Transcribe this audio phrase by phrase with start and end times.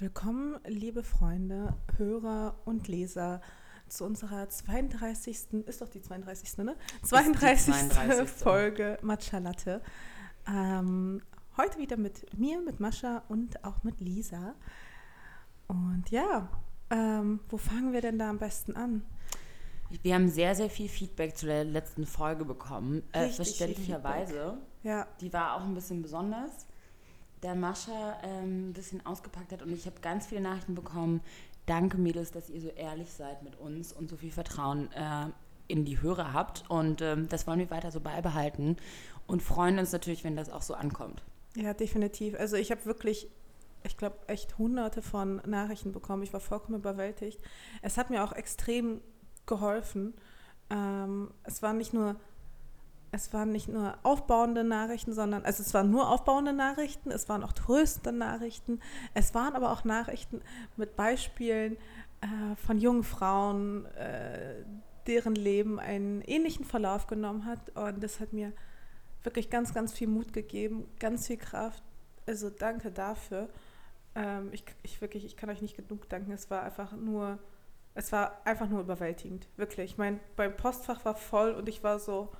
[0.00, 3.42] Willkommen, liebe Freunde, Hörer und Leser,
[3.86, 5.66] zu unserer 32.
[5.66, 6.56] ist doch die 32.
[6.64, 6.74] ne?
[7.02, 7.74] 32.
[7.74, 8.26] 32.
[8.30, 9.82] Folge Matcha Latte.
[10.48, 11.20] Ähm,
[11.58, 14.54] heute wieder mit mir, mit Mascha und auch mit Lisa.
[15.66, 16.48] Und ja,
[16.88, 19.02] ähm, wo fangen wir denn da am besten an?
[20.00, 23.02] Wir haben sehr, sehr viel Feedback zu der letzten Folge bekommen.
[23.12, 24.56] Äh, verständlicherweise.
[24.82, 25.06] Ja.
[25.20, 26.69] Die war auch ein bisschen besonders
[27.42, 31.20] der Mascha ähm, ein bisschen ausgepackt hat und ich habe ganz viele Nachrichten bekommen.
[31.66, 35.26] Danke, Mädels, dass ihr so ehrlich seid mit uns und so viel Vertrauen äh,
[35.68, 36.64] in die Hörer habt.
[36.68, 38.76] Und ähm, das wollen wir weiter so beibehalten
[39.26, 41.22] und freuen uns natürlich, wenn das auch so ankommt.
[41.56, 42.38] Ja, definitiv.
[42.38, 43.28] Also ich habe wirklich,
[43.84, 46.22] ich glaube, echt hunderte von Nachrichten bekommen.
[46.22, 47.40] Ich war vollkommen überwältigt.
[47.82, 49.00] Es hat mir auch extrem
[49.46, 50.14] geholfen.
[50.70, 52.16] Ähm, es war nicht nur
[53.12, 57.42] es waren nicht nur aufbauende Nachrichten, sondern also es waren nur aufbauende Nachrichten, es waren
[57.42, 58.80] auch tröstende Nachrichten,
[59.14, 60.42] es waren aber auch Nachrichten
[60.76, 61.76] mit Beispielen
[62.20, 64.64] äh, von jungen Frauen, äh,
[65.06, 67.70] deren Leben einen ähnlichen Verlauf genommen hat.
[67.76, 68.52] Und das hat mir
[69.22, 71.82] wirklich ganz, ganz viel Mut gegeben, ganz viel Kraft.
[72.26, 73.48] Also danke dafür.
[74.14, 76.30] Ähm, ich, ich wirklich, ich kann euch nicht genug danken.
[76.32, 77.38] Es war einfach nur,
[77.94, 79.92] es war einfach nur überwältigend, wirklich.
[79.92, 82.30] Ich meine, beim Postfach war voll und ich war so,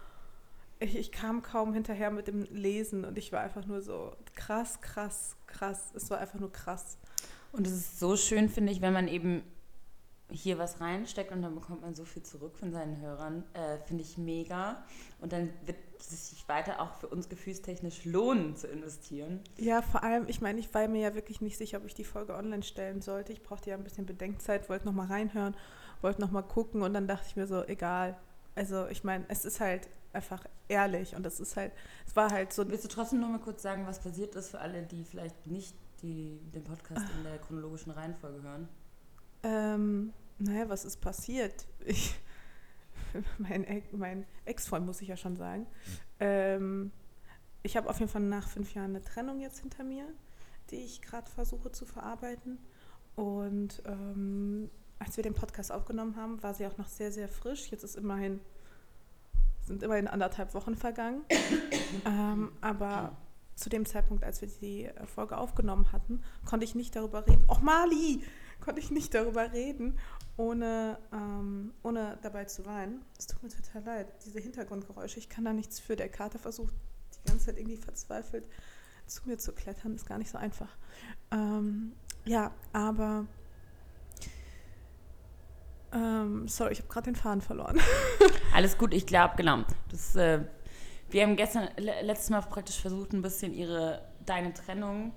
[0.80, 4.80] ich, ich, kam kaum hinterher mit dem Lesen und ich war einfach nur so krass,
[4.80, 5.92] krass, krass.
[5.94, 6.98] Es war einfach nur krass.
[7.52, 9.42] Und es ist so schön, finde ich, wenn man eben
[10.32, 13.44] hier was reinsteckt und dann bekommt man so viel zurück von seinen Hörern.
[13.52, 14.84] Äh, finde ich mega.
[15.20, 19.40] Und dann wird es sich weiter auch für uns gefühlstechnisch lohnen zu investieren.
[19.58, 22.04] Ja, vor allem, ich meine, ich war mir ja wirklich nicht sicher, ob ich die
[22.04, 23.32] Folge online stellen sollte.
[23.32, 25.56] Ich brauchte ja ein bisschen Bedenkzeit, wollte nochmal reinhören,
[26.00, 28.16] wollte nochmal gucken und dann dachte ich mir so, egal.
[28.54, 31.72] Also ich meine, es ist halt einfach ehrlich und das ist halt,
[32.06, 32.68] es war halt so.
[32.68, 35.74] Willst du trotzdem noch mal kurz sagen, was passiert ist für alle, die vielleicht nicht
[36.02, 38.68] die, den Podcast in der chronologischen Reihenfolge hören?
[39.42, 41.66] Ähm, naja, was ist passiert?
[41.84, 42.18] Ich,
[43.38, 45.66] mein, mein Ex-Freund, muss ich ja schon sagen.
[46.18, 46.92] Ähm,
[47.62, 50.06] ich habe auf jeden Fall nach fünf Jahren eine Trennung jetzt hinter mir,
[50.70, 52.58] die ich gerade versuche zu verarbeiten.
[53.16, 57.70] Und ähm, als wir den Podcast aufgenommen haben, war sie auch noch sehr, sehr frisch.
[57.70, 58.40] Jetzt ist immerhin
[59.70, 61.22] sind immerhin anderthalb Wochen vergangen.
[62.04, 63.16] ähm, aber
[63.54, 67.44] zu dem Zeitpunkt, als wir die äh, Folge aufgenommen hatten, konnte ich nicht darüber reden.
[67.48, 68.22] Och, Mali!
[68.60, 69.98] Konnte ich nicht darüber reden,
[70.36, 73.02] ohne, ähm, ohne dabei zu weinen.
[73.18, 75.18] Es tut mir total leid, diese Hintergrundgeräusche.
[75.18, 75.96] Ich kann da nichts für.
[75.96, 76.74] Der Kater versucht
[77.14, 78.44] die ganze Zeit irgendwie verzweifelt
[79.06, 79.94] zu mir zu klettern.
[79.94, 80.76] Ist gar nicht so einfach.
[81.30, 81.92] Ähm,
[82.26, 83.26] ja, aber
[85.92, 87.78] ähm, sorry, ich habe gerade den Faden verloren.
[88.54, 89.64] Alles gut, ich glaube, genau.
[89.90, 90.40] Das, äh,
[91.10, 95.12] wir haben gestern, letztes Mal praktisch versucht, ein bisschen ihre, deine Trennung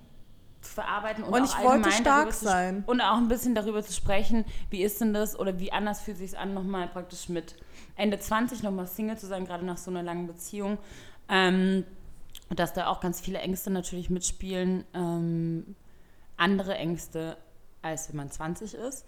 [0.60, 2.84] zu verarbeiten und, und ich wollte stark sein.
[2.86, 6.16] und auch ein bisschen darüber zu sprechen, wie ist denn das oder wie anders fühlt
[6.16, 7.54] sich an, nochmal praktisch mit
[7.96, 10.78] Ende 20 nochmal Single zu sein, gerade nach so einer langen Beziehung.
[11.28, 11.84] Ähm,
[12.50, 15.76] dass da auch ganz viele Ängste natürlich mitspielen, ähm,
[16.36, 17.36] andere Ängste,
[17.82, 19.06] als wenn man 20 ist.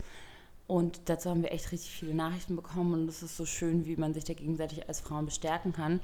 [0.67, 3.97] Und dazu haben wir echt richtig viele Nachrichten bekommen und es ist so schön, wie
[3.97, 6.01] man sich da gegenseitig als Frauen bestärken kann.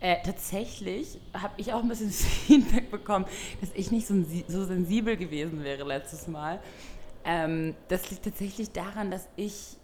[0.00, 3.26] Äh, tatsächlich habe ich auch ein bisschen Feedback bekommen,
[3.60, 4.14] dass ich nicht so,
[4.48, 6.60] so sensibel gewesen wäre letztes Mal.
[7.24, 9.76] Ähm, das liegt tatsächlich daran, dass ich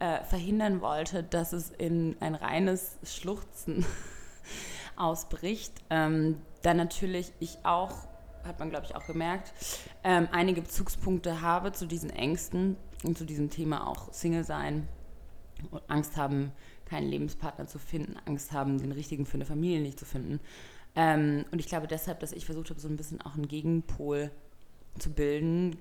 [0.00, 3.86] äh, verhindern wollte, dass es in ein reines Schluchzen
[4.96, 5.72] ausbricht.
[5.88, 7.92] Ähm, dann natürlich ich auch,
[8.44, 9.52] hat man glaube ich auch gemerkt,
[10.02, 14.88] ähm, einige Bezugspunkte habe zu diesen Ängsten und zu diesem Thema auch Single sein
[15.70, 16.52] und Angst haben,
[16.84, 20.40] keinen Lebenspartner zu finden, Angst haben, den richtigen für eine Familie nicht zu finden.
[20.94, 24.30] Ähm, und ich glaube deshalb, dass ich versucht habe, so ein bisschen auch einen Gegenpol
[24.98, 25.76] zu bilden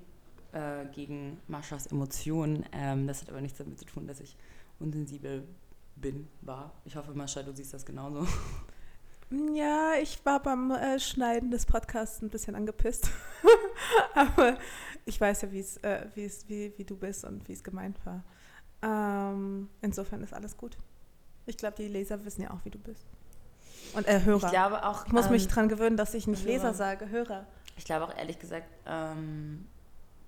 [0.54, 2.66] äh, gegen Maschas Emotionen.
[2.72, 4.36] Ähm, das hat aber nichts damit zu tun, dass ich
[4.80, 5.48] unsensibel
[5.96, 6.74] bin, war.
[6.86, 8.28] Ich hoffe, Mascha, du siehst das genauso.
[9.56, 13.10] Ja, ich war beim äh, Schneiden des Podcasts ein bisschen angepisst.
[14.14, 14.60] Aber
[15.06, 18.24] ich weiß ja, wie's, äh, wie's, wie, wie du bist und wie es gemeint war.
[18.82, 20.78] Ähm, insofern ist alles gut.
[21.46, 23.06] Ich glaube, die Leser wissen ja auch, wie du bist.
[23.94, 24.46] Und äh, Hörer.
[24.46, 25.06] Ich glaube auch.
[25.06, 26.54] Ich muss ähm, mich dran gewöhnen, dass ich nicht Hörer.
[26.54, 27.46] Leser sage, Hörer.
[27.78, 29.66] Ich glaube auch ehrlich gesagt, ähm,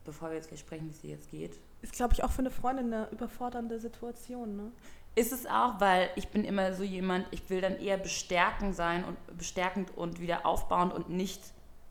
[0.03, 1.59] bevor wir jetzt gleich sprechen, wie es dir jetzt geht.
[1.81, 4.71] Ist, glaube ich, auch für eine Freundin eine überfordernde Situation, ne?
[5.15, 9.05] Ist es auch, weil ich bin immer so jemand, ich will dann eher bestärkend sein
[9.05, 11.41] und bestärkend und wieder aufbauend und nicht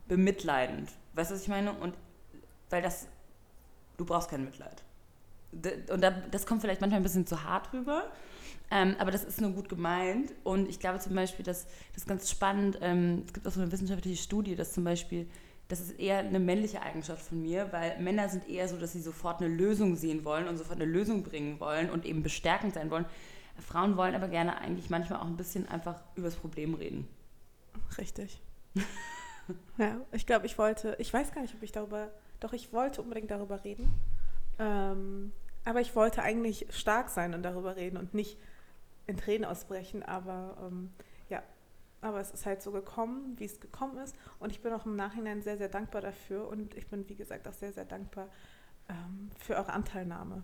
[0.08, 0.90] bemitleidend.
[1.14, 1.72] Weißt du, was ich meine?
[1.72, 1.94] Und
[2.70, 3.06] weil das,
[3.96, 4.82] du brauchst kein Mitleid.
[5.90, 8.10] Und das kommt vielleicht manchmal ein bisschen zu hart rüber,
[8.70, 10.32] ähm, aber das ist nur gut gemeint.
[10.42, 12.78] Und ich glaube zum Beispiel, dass das ist ganz spannend.
[12.80, 15.28] Ähm, es gibt auch so eine wissenschaftliche Studie, dass zum Beispiel
[15.68, 19.00] das ist eher eine männliche Eigenschaft von mir, weil Männer sind eher so, dass sie
[19.00, 22.90] sofort eine Lösung sehen wollen und sofort eine Lösung bringen wollen und eben bestärkend sein
[22.90, 23.06] wollen.
[23.58, 27.08] Frauen wollen aber gerne eigentlich manchmal auch ein bisschen einfach über das Problem reden.
[27.96, 28.40] Richtig.
[29.78, 32.10] ja, ich glaube, ich wollte, ich weiß gar nicht, ob ich darüber,
[32.44, 33.92] doch ich wollte unbedingt darüber reden.
[34.58, 35.32] Ähm,
[35.64, 38.38] aber ich wollte eigentlich stark sein und darüber reden und nicht
[39.06, 40.02] in Tränen ausbrechen.
[40.02, 40.90] Aber ähm,
[41.30, 41.42] ja,
[42.02, 44.14] aber es ist halt so gekommen, wie es gekommen ist.
[44.38, 46.46] Und ich bin auch im Nachhinein sehr, sehr dankbar dafür.
[46.48, 48.28] Und ich bin, wie gesagt, auch sehr, sehr dankbar
[48.90, 50.42] ähm, für eure Anteilnahme.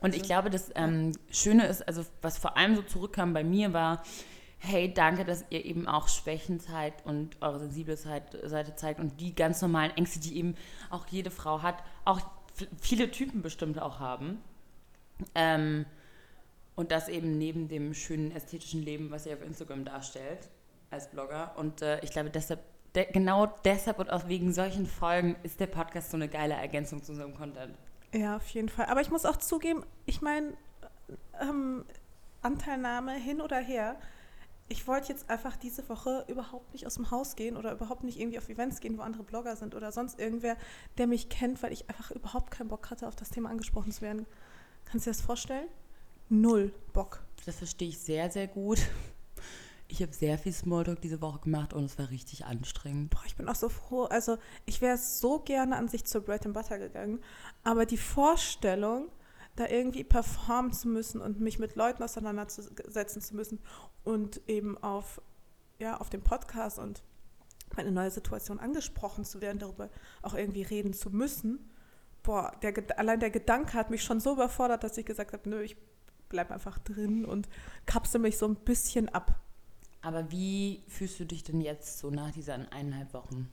[0.00, 3.44] Und ich also, glaube, das ähm, Schöne ist, also was vor allem so zurückkam bei
[3.44, 4.02] mir, war,
[4.60, 9.34] hey, danke, dass ihr eben auch Schwächen zeigt und eure sensible Seite zeigt und die
[9.34, 10.54] ganz normalen Ängste, die eben
[10.90, 12.20] auch jede Frau hat, auch
[12.80, 14.42] viele Typen bestimmt auch haben.
[15.34, 15.86] Ähm,
[16.76, 20.48] und das eben neben dem schönen ästhetischen Leben, was ihr auf Instagram darstellt
[20.90, 21.52] als Blogger.
[21.56, 22.60] Und äh, ich glaube, deshalb,
[22.94, 27.02] de genau deshalb und auch wegen solchen Folgen ist der Podcast so eine geile Ergänzung
[27.02, 27.76] zu unserem Content.
[28.12, 28.86] Ja, auf jeden Fall.
[28.86, 30.54] Aber ich muss auch zugeben, ich meine,
[31.40, 31.84] ähm,
[32.42, 33.96] Anteilnahme hin oder her,
[34.70, 38.18] ich wollte jetzt einfach diese Woche überhaupt nicht aus dem Haus gehen oder überhaupt nicht
[38.18, 40.56] irgendwie auf Events gehen, wo andere Blogger sind oder sonst irgendwer,
[40.96, 44.00] der mich kennt, weil ich einfach überhaupt keinen Bock hatte, auf das Thema angesprochen zu
[44.02, 44.26] werden.
[44.84, 45.66] Kannst du dir das vorstellen?
[46.28, 47.24] Null Bock.
[47.46, 48.78] Das verstehe ich sehr, sehr gut.
[49.88, 53.10] Ich habe sehr viel Smalltalk diese Woche gemacht und es war richtig anstrengend.
[53.10, 54.04] Boah, ich bin auch so froh.
[54.04, 57.20] Also ich wäre so gerne an sich zur Bread and Butter gegangen,
[57.64, 59.08] aber die Vorstellung,
[59.56, 63.60] da irgendwie performen zu müssen und mich mit Leuten auseinandersetzen zu müssen
[64.04, 65.20] und eben auf,
[65.78, 67.02] ja, auf dem Podcast und
[67.76, 69.90] meine neue Situation angesprochen zu werden, darüber
[70.22, 71.70] auch irgendwie reden zu müssen.
[72.22, 75.62] Boah, der, allein der Gedanke hat mich schon so überfordert, dass ich gesagt habe, nö,
[75.62, 75.76] ich
[76.28, 77.48] bleibe einfach drin und
[77.86, 79.40] kapsel mich so ein bisschen ab.
[80.02, 83.50] Aber wie fühlst du dich denn jetzt so nach diesen eineinhalb Wochen?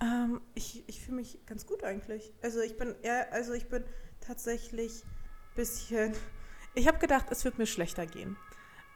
[0.00, 2.32] Ähm, ich ich fühle mich ganz gut eigentlich.
[2.42, 3.84] Also ich bin eher, also ich bin
[4.20, 5.04] tatsächlich
[5.56, 6.12] bisschen.
[6.74, 8.36] Ich habe gedacht, es wird mir schlechter gehen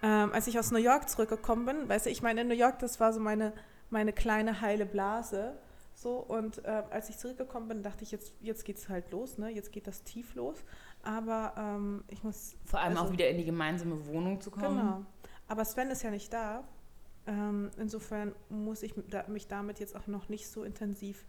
[0.02, 2.78] ähm, als ich aus New York zurückgekommen bin, weißt du, ich meine, in New York,
[2.78, 3.52] das war so meine,
[3.90, 5.58] meine kleine heile Blase.
[5.94, 9.36] So, und äh, als ich zurückgekommen bin, dachte ich, jetzt, jetzt geht es halt los,
[9.36, 9.50] ne?
[9.50, 10.56] Jetzt geht das tief los.
[11.02, 12.56] Aber ähm, ich muss.
[12.64, 14.78] Vor allem also, auch wieder in die gemeinsame Wohnung zu kommen.
[14.78, 15.04] Genau.
[15.48, 16.64] Aber Sven ist ja nicht da.
[17.26, 18.94] Ähm, insofern muss ich
[19.28, 21.26] mich damit jetzt auch noch nicht so intensiv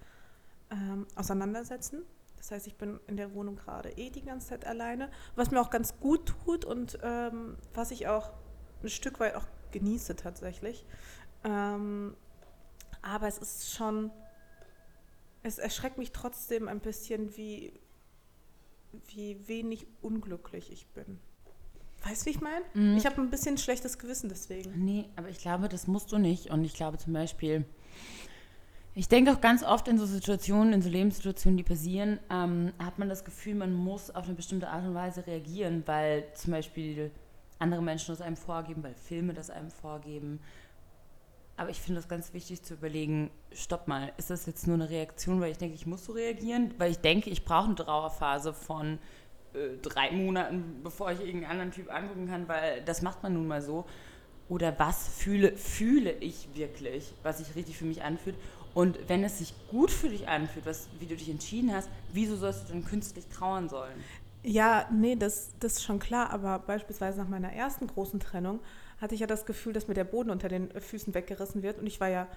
[0.70, 2.04] ähm, auseinandersetzen.
[2.42, 5.62] Das heißt, ich bin in der Wohnung gerade eh die ganze Zeit alleine, was mir
[5.62, 8.34] auch ganz gut tut und ähm, was ich auch
[8.82, 10.84] ein Stück weit auch genieße tatsächlich.
[11.44, 12.16] Ähm,
[13.04, 14.10] aber es ist schon,
[15.44, 17.74] es erschreckt mich trotzdem ein bisschen, wie,
[19.10, 21.20] wie wenig unglücklich ich bin.
[22.04, 22.66] Weißt du, wie ich meine?
[22.74, 22.98] Mhm.
[22.98, 24.84] Ich habe ein bisschen schlechtes Gewissen deswegen.
[24.84, 26.50] Nee, aber ich glaube, das musst du nicht.
[26.50, 27.66] Und ich glaube zum Beispiel,
[28.94, 33.00] ich denke auch ganz oft in so Situationen, in so Lebenssituationen, die passieren, ähm, hat
[33.00, 37.12] man das Gefühl, man muss auf eine bestimmte Art und Weise reagieren, weil zum Beispiel
[37.60, 40.40] andere Menschen das einem vorgeben, weil Filme das einem vorgeben.
[41.56, 44.90] Aber ich finde es ganz wichtig zu überlegen, stopp mal, ist das jetzt nur eine
[44.90, 46.74] Reaktion, weil ich denke, ich muss so reagieren?
[46.78, 48.98] Weil ich denke, ich brauche eine Trauerphase von
[49.54, 53.48] äh, drei Monaten, bevor ich irgendeinen anderen Typ angucken kann, weil das macht man nun
[53.48, 53.86] mal so.
[54.50, 58.36] Oder was fühle, fühle ich wirklich, was sich richtig für mich anfühlt?
[58.74, 62.36] Und wenn es sich gut für dich anfühlt, was, wie du dich entschieden hast, wieso
[62.36, 64.04] sollst du dann künstlich trauern sollen?
[64.44, 68.60] Ja, nee, das, das ist schon klar, aber beispielsweise nach meiner ersten großen Trennung
[69.00, 71.86] hatte ich ja das Gefühl, dass mir der Boden unter den Füßen weggerissen wird und
[71.86, 72.28] ich war ja,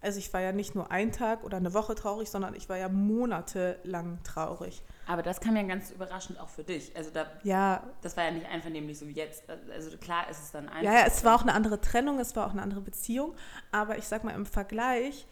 [0.00, 2.78] also ich war ja nicht nur ein Tag oder eine Woche traurig, sondern ich war
[2.78, 4.82] ja monatelang traurig.
[5.06, 6.96] Aber das kam ja ganz überraschend auch für dich.
[6.96, 7.84] Also da, ja.
[8.02, 9.44] das war ja nicht einvernehmlich so wie jetzt.
[9.72, 10.82] Also klar ist es dann einfach.
[10.82, 13.34] Ja, ja, es war auch eine andere Trennung, es war auch eine andere Beziehung,
[13.70, 15.28] aber ich sag mal im Vergleich,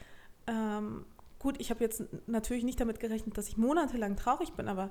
[0.51, 1.07] ähm,
[1.39, 4.91] gut, ich habe jetzt natürlich nicht damit gerechnet, dass ich monatelang traurig bin, aber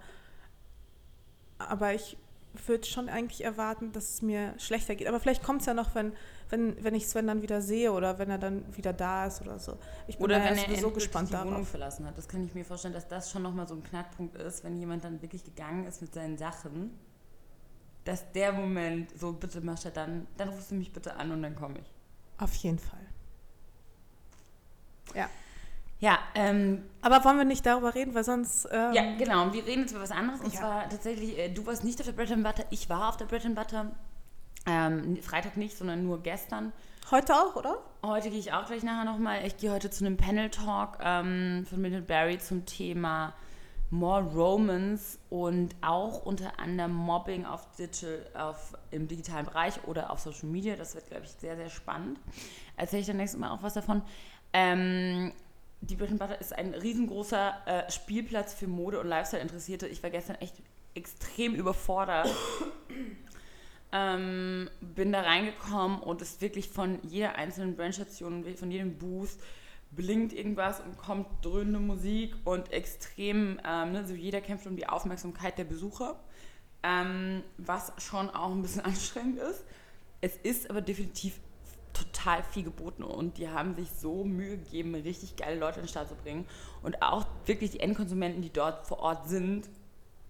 [1.58, 2.18] aber ich
[2.66, 5.08] würde schon eigentlich erwarten, dass es mir schlechter geht.
[5.08, 6.14] Aber vielleicht kommt es ja noch, wenn,
[6.50, 9.60] wenn, wenn ich Sven dann wieder sehe oder wenn er dann wieder da ist oder
[9.60, 9.78] so.
[10.08, 11.52] Ich bin oder wenn er sowieso gespannt die darauf.
[11.52, 12.18] Wohnung verlassen hat.
[12.18, 15.04] Das kann ich mir vorstellen, dass das schon nochmal so ein Knackpunkt ist, wenn jemand
[15.04, 16.98] dann wirklich gegangen ist mit seinen Sachen.
[18.06, 21.44] Dass der Moment, so bitte mach er dann, dann rufst du mich bitte an und
[21.44, 21.94] dann komme ich.
[22.40, 23.06] Auf jeden Fall.
[25.14, 25.30] Ja.
[26.00, 28.68] Ja, ähm, aber wollen wir nicht darüber reden, weil sonst.
[28.72, 29.52] Ähm, ja, genau.
[29.52, 30.40] Wir reden jetzt über was anderes.
[30.40, 30.60] Und ja.
[30.60, 33.26] zwar tatsächlich, äh, du warst nicht auf der Bread and Butter, ich war auf der
[33.26, 33.92] Bread and Butter.
[34.66, 36.72] Ähm, Freitag nicht, sondern nur gestern.
[37.12, 37.78] Heute auch, oder?
[38.04, 39.46] Heute gehe ich auch gleich nachher nochmal.
[39.46, 43.34] Ich gehe heute zu einem Panel-Talk ähm, von Minute Barry zum Thema
[43.90, 50.20] More Romance und auch unter anderem Mobbing auf Digital, auf, im digitalen Bereich oder auf
[50.20, 50.76] Social Media.
[50.76, 52.20] Das wird, glaube ich, sehr, sehr spannend.
[52.78, 54.04] Erzähle ich dann nächstes Mal auch was davon.
[54.54, 55.34] Ähm,
[55.82, 59.88] die Butter ist ein riesengroßer äh, Spielplatz für Mode und Lifestyle-Interessierte.
[59.88, 60.56] Ich war gestern echt
[60.94, 62.30] extrem überfordert.
[63.92, 69.38] ähm, bin da reingekommen und ist wirklich von jeder einzelnen Brandstation, von jedem Booth
[69.92, 74.88] blinkt irgendwas und kommt dröhnende Musik und extrem, ähm, ne, so jeder kämpft um die
[74.88, 76.20] Aufmerksamkeit der Besucher,
[76.84, 79.64] ähm, was schon auch ein bisschen anstrengend ist.
[80.22, 81.40] Es ist aber definitiv
[81.94, 85.90] total viel geboten und die haben sich so Mühe gegeben, richtig geile Leute in den
[85.90, 86.46] Start zu bringen.
[86.84, 89.70] Und auch wirklich die Endkonsumenten, die dort vor Ort sind,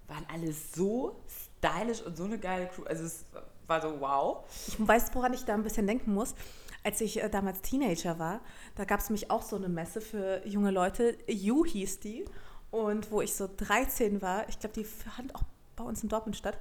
[0.08, 2.84] waren alle so stylisch und so eine geile Crew.
[2.84, 3.26] Also es
[3.68, 4.46] war so wow.
[4.68, 6.36] Ich weiß, woran ich da ein bisschen denken muss.
[6.84, 8.42] Als ich äh, damals Teenager war,
[8.76, 11.18] da gab es nämlich auch so eine Messe für junge Leute.
[11.28, 12.26] You hieß die.
[12.72, 15.44] Und wo ich so 13 war, ich glaube, die fand auch
[15.76, 16.58] bei uns in Dortmund statt.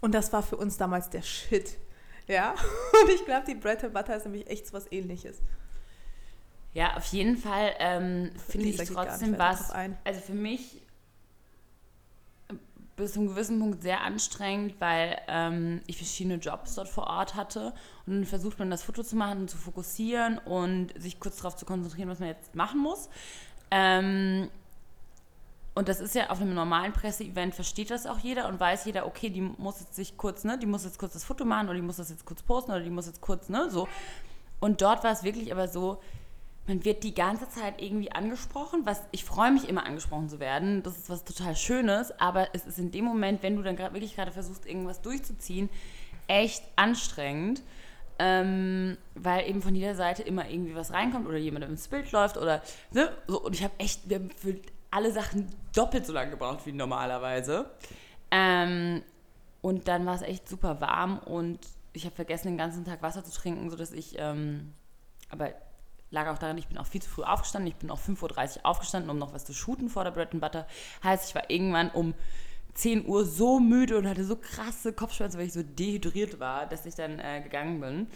[0.00, 1.78] Und das war für uns damals der Shit.
[2.30, 2.54] Ja,
[3.02, 5.42] und ich glaube, die Bread and Butter ist nämlich echt so was ähnliches.
[6.72, 9.72] Ja, auf jeden Fall ähm, finde ich trotzdem was.
[9.72, 10.80] Also für mich
[12.94, 17.34] bis zu einem gewissen Punkt sehr anstrengend, weil ähm, ich verschiedene Jobs dort vor Ort
[17.34, 17.72] hatte.
[18.06, 21.56] Und dann versucht man das Foto zu machen und zu fokussieren und sich kurz darauf
[21.56, 23.08] zu konzentrieren, was man jetzt machen muss.
[23.72, 24.50] Ähm,
[25.80, 29.06] und das ist ja auf einem normalen Presseevent versteht das auch jeder und weiß jeder,
[29.06, 31.76] okay, die muss jetzt sich kurz, ne, die muss jetzt kurz das Foto machen oder
[31.76, 33.88] die muss das jetzt kurz posten oder die muss jetzt kurz, ne, so.
[34.60, 36.02] Und dort war es wirklich aber so,
[36.66, 40.82] man wird die ganze Zeit irgendwie angesprochen, was ich freue mich immer angesprochen zu werden.
[40.82, 43.94] Das ist was total Schönes, aber es ist in dem Moment, wenn du dann grad,
[43.94, 45.70] wirklich gerade versuchst, irgendwas durchzuziehen,
[46.26, 47.62] echt anstrengend.
[48.18, 52.36] Ähm, weil eben von jeder Seite immer irgendwie was reinkommt oder jemand ins Bild läuft
[52.36, 52.60] oder
[52.92, 53.40] ne, so.
[53.40, 54.60] Und ich habe echt, wir haben für
[54.90, 57.70] alle Sachen doppelt so lange gebraucht wie normalerweise.
[58.30, 59.02] Ähm,
[59.62, 61.58] und dann war es echt super warm und
[61.92, 64.72] ich habe vergessen, den ganzen Tag Wasser zu trinken, sodass ich, ähm,
[65.28, 65.52] aber
[66.10, 67.68] lag auch daran, ich bin auch viel zu früh aufgestanden.
[67.68, 70.40] Ich bin auch 5.30 Uhr aufgestanden, um noch was zu shooten vor der Bread and
[70.40, 70.66] Butter.
[71.02, 72.14] Heißt, ich war irgendwann um
[72.74, 76.86] 10 Uhr so müde und hatte so krasse Kopfschmerzen, weil ich so dehydriert war, dass
[76.86, 78.06] ich dann äh, gegangen bin.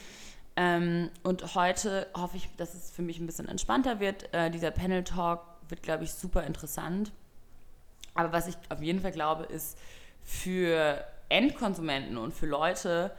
[0.57, 4.33] Ähm, und heute hoffe ich, dass es für mich ein bisschen entspannter wird.
[4.33, 7.13] Äh, dieser Panel-Talk wird, glaube ich, super interessant.
[8.15, 9.79] Aber was ich auf jeden Fall glaube, ist
[10.23, 13.15] für Endkonsumenten und für Leute,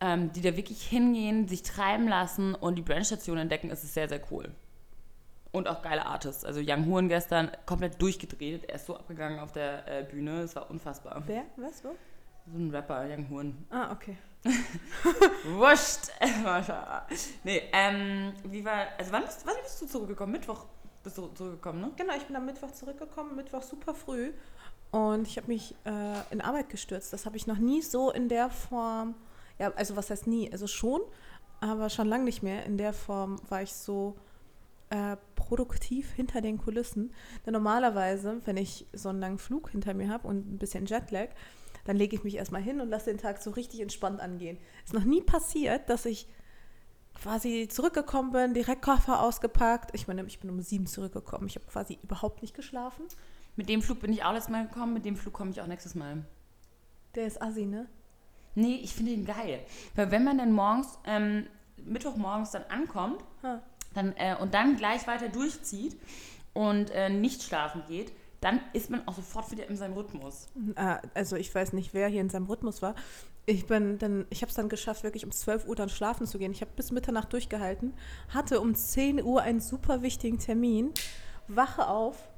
[0.00, 4.08] ähm, die da wirklich hingehen, sich treiben lassen und die Brandstation entdecken, ist es sehr,
[4.08, 4.50] sehr cool.
[5.50, 6.44] Und auch geile Artists.
[6.44, 8.64] Also Young Huren gestern komplett durchgedreht.
[8.64, 10.42] Er ist so abgegangen auf der äh, Bühne.
[10.42, 11.22] Es war unfassbar.
[11.26, 11.44] Wer?
[11.56, 11.82] Was?
[11.82, 11.94] Wo?
[12.52, 13.66] So ein Rapper, Young Huren.
[13.70, 14.16] Ah, okay.
[15.44, 16.10] Wurscht.
[17.44, 20.32] nee, ähm, wie war, also wann bist, wann bist du zurückgekommen?
[20.32, 20.66] Mittwoch
[21.08, 21.90] bist du zurückgekommen, ne?
[21.96, 24.32] Genau, ich bin am Mittwoch zurückgekommen, Mittwoch super früh.
[24.90, 27.12] Und ich habe mich äh, in Arbeit gestürzt.
[27.12, 29.14] Das habe ich noch nie so in der Form,
[29.58, 30.52] ja, also was heißt nie?
[30.52, 31.00] Also schon,
[31.60, 32.64] aber schon lange nicht mehr.
[32.66, 34.16] In der Form war ich so
[34.90, 37.14] äh, produktiv hinter den Kulissen.
[37.46, 41.28] Denn normalerweise, wenn ich so einen langen Flug hinter mir habe und ein bisschen Jetlag,
[41.84, 44.58] dann lege ich mich erstmal hin und lasse den Tag so richtig entspannt angehen.
[44.84, 46.26] Ist noch nie passiert, dass ich
[47.22, 49.90] quasi zurückgekommen bin, direkt Koffer ausgepackt.
[49.94, 51.46] Ich meine, ich bin um sieben zurückgekommen.
[51.46, 53.04] Ich habe quasi überhaupt nicht geschlafen.
[53.56, 55.66] Mit dem Flug bin ich auch letztes Mal gekommen, mit dem Flug komme ich auch
[55.66, 56.24] nächstes Mal.
[57.14, 57.86] Der ist assi, ne?
[58.54, 59.60] Nee, ich finde ihn geil.
[59.94, 61.46] Weil wenn man dann morgens, ähm,
[61.76, 63.22] Mittwochmorgens dann ankommt
[63.94, 65.96] dann, äh, und dann gleich weiter durchzieht
[66.54, 70.48] und äh, nicht schlafen geht, dann ist man auch sofort wieder in seinem Rhythmus.
[70.76, 72.94] Ah, also ich weiß nicht, wer hier in seinem Rhythmus war.
[73.48, 76.38] Ich bin dann, ich habe es dann geschafft, wirklich um 12 Uhr dann schlafen zu
[76.38, 76.52] gehen.
[76.52, 77.94] Ich habe bis Mitternacht durchgehalten,
[78.28, 80.92] hatte um 10 Uhr einen super wichtigen Termin,
[81.46, 82.28] wache auf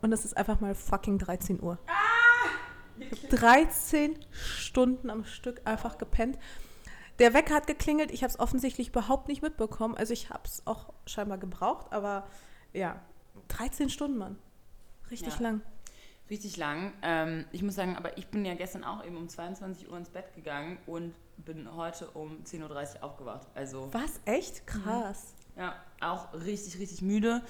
[0.00, 1.78] und es ist einfach mal fucking 13 Uhr.
[1.86, 1.92] Ah!
[3.28, 6.38] 13 Stunden am Stück einfach gepennt.
[7.18, 9.94] Der Wecker hat geklingelt, ich habe es offensichtlich überhaupt nicht mitbekommen.
[9.94, 12.26] Also ich habe es auch scheinbar gebraucht, aber
[12.72, 13.02] ja,
[13.48, 14.38] 13 Stunden, Mann.
[15.10, 15.42] Richtig ja.
[15.42, 15.60] lang.
[16.28, 16.92] Richtig lang.
[17.02, 20.10] Ähm, ich muss sagen, aber ich bin ja gestern auch eben um 22 Uhr ins
[20.10, 23.46] Bett gegangen und bin heute um 10.30 Uhr aufgewacht.
[23.54, 24.20] Also, Was?
[24.24, 24.66] Echt?
[24.66, 25.34] Krass.
[25.56, 27.42] Ja, auch richtig, richtig müde.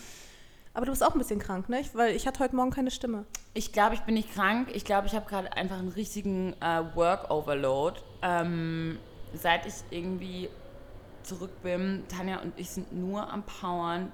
[0.74, 1.82] Aber du bist auch ein bisschen krank, ne?
[1.94, 3.24] Weil ich hatte heute Morgen keine Stimme.
[3.54, 4.68] Ich glaube, ich bin nicht krank.
[4.74, 7.98] Ich glaube, ich habe gerade einfach einen richtigen äh, Work-Overload.
[8.20, 8.98] Ähm,
[9.32, 10.50] seit ich irgendwie
[11.22, 14.12] zurück bin, Tanja und ich sind nur am Powern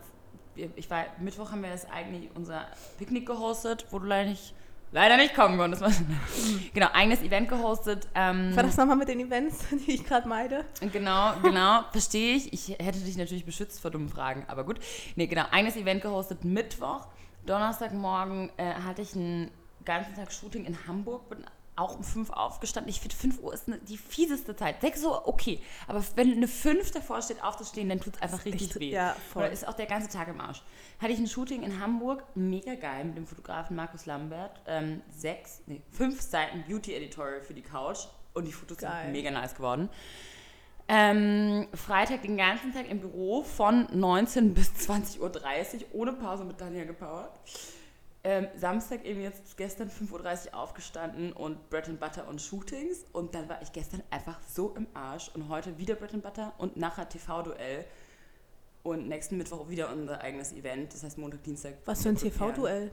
[0.55, 2.67] ich war, Mittwoch haben wir das eigentlich unser
[2.99, 4.55] Picknick gehostet, wo du leider nicht,
[4.91, 5.83] leider nicht kommen konntest.
[6.75, 8.09] genau, eigenes Event gehostet.
[8.15, 10.65] Ähm, war das nochmal mit den Events, die ich gerade meide?
[10.93, 12.53] Genau, genau, verstehe ich.
[12.53, 14.79] Ich hätte dich natürlich beschützt vor dummen Fragen, aber gut.
[15.17, 17.07] Nee, genau, eigenes Event gehostet Mittwoch.
[17.47, 19.51] Donnerstagmorgen äh, hatte ich einen
[19.85, 22.91] ganzen Tag Shooting in Hamburg, bin auch um 5 aufgestanden.
[22.91, 24.81] Ich finde, 5 Uhr ist eine, die fieseste Zeit.
[24.81, 25.61] 6 Uhr, okay.
[25.87, 28.81] Aber wenn eine 5 davor steht, aufzustehen, dann tut es einfach richtig Echt?
[28.81, 28.91] weh.
[28.91, 29.45] Ja, voll.
[29.45, 30.63] Oder ist auch der ganze Tag im Arsch.
[31.01, 34.61] Hatte ich ein Shooting in Hamburg, mega geil, mit dem Fotografen Markus Lambert.
[34.67, 38.07] Ähm, sechs, nee, fünf Seiten Beauty Editorial für die Couch.
[38.35, 39.05] Und die Fotos Geil.
[39.05, 39.91] sind mega nice geworden.
[40.89, 45.31] Ähm, Freitag den ganzen Tag im Büro von 19 bis 20.30 Uhr
[45.93, 47.31] ohne Pause mit Daniel gepowert.
[48.25, 53.05] Ähm, Samstag eben jetzt gestern 5.30 Uhr aufgestanden und Bread and Butter und Shootings.
[53.13, 55.31] Und dann war ich gestern einfach so im Arsch.
[55.35, 57.85] Und heute wieder Bread and Butter und nachher TV-Duell.
[58.85, 60.93] Und nächsten Mittwoch wieder unser eigenes Event.
[60.95, 61.75] Das heißt Montag, Dienstag.
[61.85, 62.17] Was für ein.
[62.17, 62.93] TV-Duell?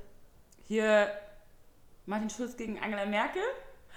[0.68, 1.10] Hier
[2.08, 3.42] Martin Schulz gegen Angela Merkel.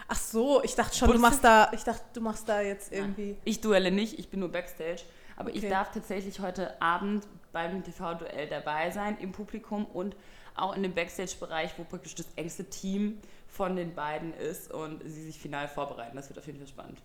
[0.08, 3.36] Ach so, ich dachte schon, du machst da, ich dachte, du machst da jetzt irgendwie.
[3.44, 5.02] Ich duelle nicht, ich bin nur Backstage.
[5.36, 5.70] Aber ich Okay.
[5.70, 10.16] darf tatsächlich heute Abend beim TV-Duell dabei sein, im Publikum und
[10.54, 13.18] auch in dem Backstage-Bereich, wo praktisch das engste Team
[13.48, 16.16] von den beiden ist und sie sich final vorbereiten.
[16.16, 17.02] Das wird auf jeden Fall spannend.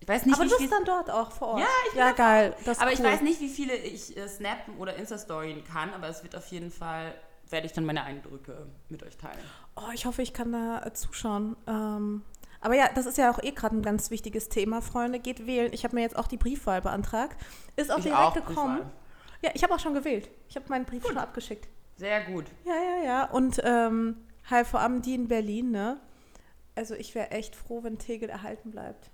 [0.00, 1.60] Ich weiß nicht, Aber wie du bist dann dort auch vor Ort.
[1.60, 2.54] Ja, ich Ja, geil.
[2.78, 3.06] Aber ich cool.
[3.06, 6.70] weiß nicht, wie viele ich äh, snappen oder Insta-Storyen kann, aber es wird auf jeden
[6.70, 7.14] Fall,
[7.50, 9.38] werde ich dann meine Eindrücke mit euch teilen.
[9.76, 11.56] Oh, ich hoffe, ich kann da äh, zuschauen.
[11.66, 12.22] Ähm,
[12.60, 15.18] aber ja, das ist ja auch eh gerade ein ganz wichtiges Thema, Freunde.
[15.18, 15.72] Geht wählen.
[15.72, 17.36] Ich habe mir jetzt auch die Briefwahl beantragt.
[17.76, 18.76] Ist auch Ich direkt auch, gekommen.
[18.76, 18.92] Briefwahl.
[19.42, 20.28] Ja, ich habe auch schon gewählt.
[20.48, 21.68] Ich habe meinen Brief schon abgeschickt.
[21.96, 22.46] Sehr gut.
[22.64, 23.24] Ja, ja, ja.
[23.30, 24.16] Und ähm,
[24.48, 26.00] halt vor allem die in Berlin, ne?
[26.74, 29.10] Also ich wäre echt froh, wenn Tegel erhalten bleibt.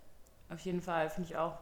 [0.50, 1.59] Auf jeden Fall, finde ich auch.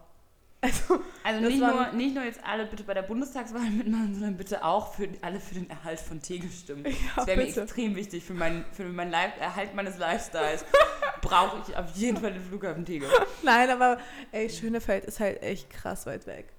[0.61, 4.65] Also, Also nicht nur, nicht nur jetzt alle bitte bei der Bundestagswahl mitmachen, sondern bitte
[4.65, 6.85] auch für alle für den Erhalt von Tegel stimmen.
[7.17, 10.65] das wäre mir extrem wichtig für meinen für mein Erhalt meines Lifestyles.
[11.21, 13.09] Brauche ich auf jeden Fall den Flughafen Tegel.
[13.43, 13.99] nein, aber
[14.31, 16.53] ey, Schönefeld ist halt echt krass weit weg.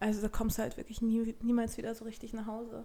[0.00, 2.84] Also da kommst du halt wirklich nie, niemals wieder so richtig nach Hause.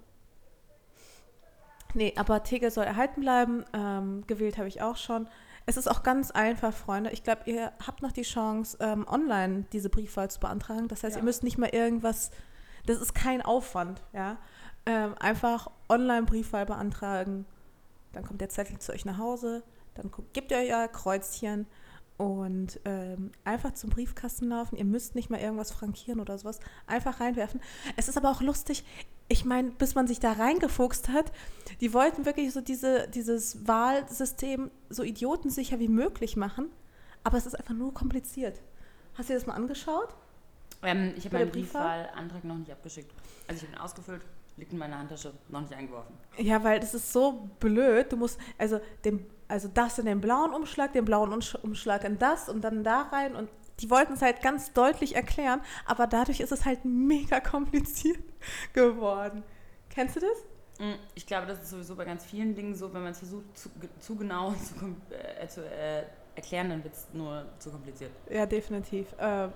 [1.93, 3.65] Nee, aber Tegel soll erhalten bleiben.
[3.73, 5.27] Ähm, gewählt habe ich auch schon.
[5.65, 7.11] Es ist auch ganz einfach, Freunde.
[7.11, 10.87] Ich glaube, ihr habt noch die Chance, ähm, online diese Briefwahl zu beantragen.
[10.87, 11.21] Das heißt, Ja.
[11.21, 12.31] ihr müsst nicht mal irgendwas,
[12.85, 14.37] das ist kein Aufwand, ja.
[14.85, 17.45] Ähm, einfach online Briefwahl beantragen.
[18.13, 19.63] Dann kommt der Zettel zu euch nach Hause.
[19.95, 21.67] Dann gebt ihr euer Kreuzchen
[22.21, 24.77] und ähm, einfach zum Briefkasten laufen.
[24.77, 26.59] Ihr müsst nicht mal irgendwas frankieren oder sowas.
[26.85, 27.59] Einfach reinwerfen.
[27.97, 28.85] Es ist aber auch lustig.
[29.27, 31.31] Ich meine, bis man sich da reingefuchst hat,
[31.79, 36.69] die wollten wirklich so diese, dieses Wahlsystem so idiotensicher wie möglich machen.
[37.23, 38.61] Aber es ist einfach nur kompliziert.
[39.15, 40.09] Hast du dir das mal angeschaut?
[40.83, 42.03] Ähm, ich habe meinen Briefwahl?
[42.03, 43.11] Briefwahlantrag noch nicht abgeschickt.
[43.47, 44.21] Also ich habe ihn ausgefüllt,
[44.57, 46.13] liegt in meiner Handtasche, noch nicht eingeworfen.
[46.37, 48.11] Ja, weil das ist so blöd.
[48.11, 52.17] Du musst also den, also das in den blauen Umschlag, den blauen Umsch- Umschlag in
[52.17, 56.39] das und dann da rein und die wollten es halt ganz deutlich erklären, aber dadurch
[56.39, 58.19] ist es halt mega kompliziert
[58.73, 59.43] geworden.
[59.89, 60.37] Kennst du das?
[60.79, 63.57] Mm, Ich glaube, das ist sowieso bei ganz vielen Dingen so, wenn man es versucht,
[63.57, 66.03] zu, zu genau zu, äh, zu äh,
[66.35, 68.11] erklären, dann wird es nur zu kompliziert.
[68.29, 69.07] Ja, definitiv.
[69.19, 69.51] Ähm,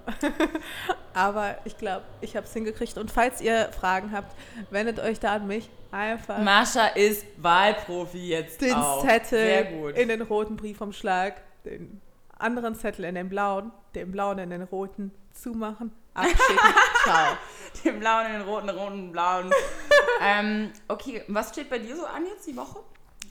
[1.14, 2.98] aber ich glaube, ich habe es hingekriegt.
[2.98, 4.36] Und falls ihr Fragen habt,
[4.70, 5.70] wendet euch da an mich.
[5.92, 9.06] Einfach Mascha ist Wahlprofi jetzt den auch.
[9.06, 9.98] Zettel Sehr gut.
[9.98, 12.02] in den roten Briefumschlag, den
[12.38, 16.46] anderen Zettel in den blauen, den blauen in den roten zumachen, abschicken.
[17.04, 17.38] Ciao.
[17.84, 19.52] Den blauen, den roten, den roten, blauen.
[20.22, 22.80] ähm, okay, was steht bei dir so an jetzt die Woche?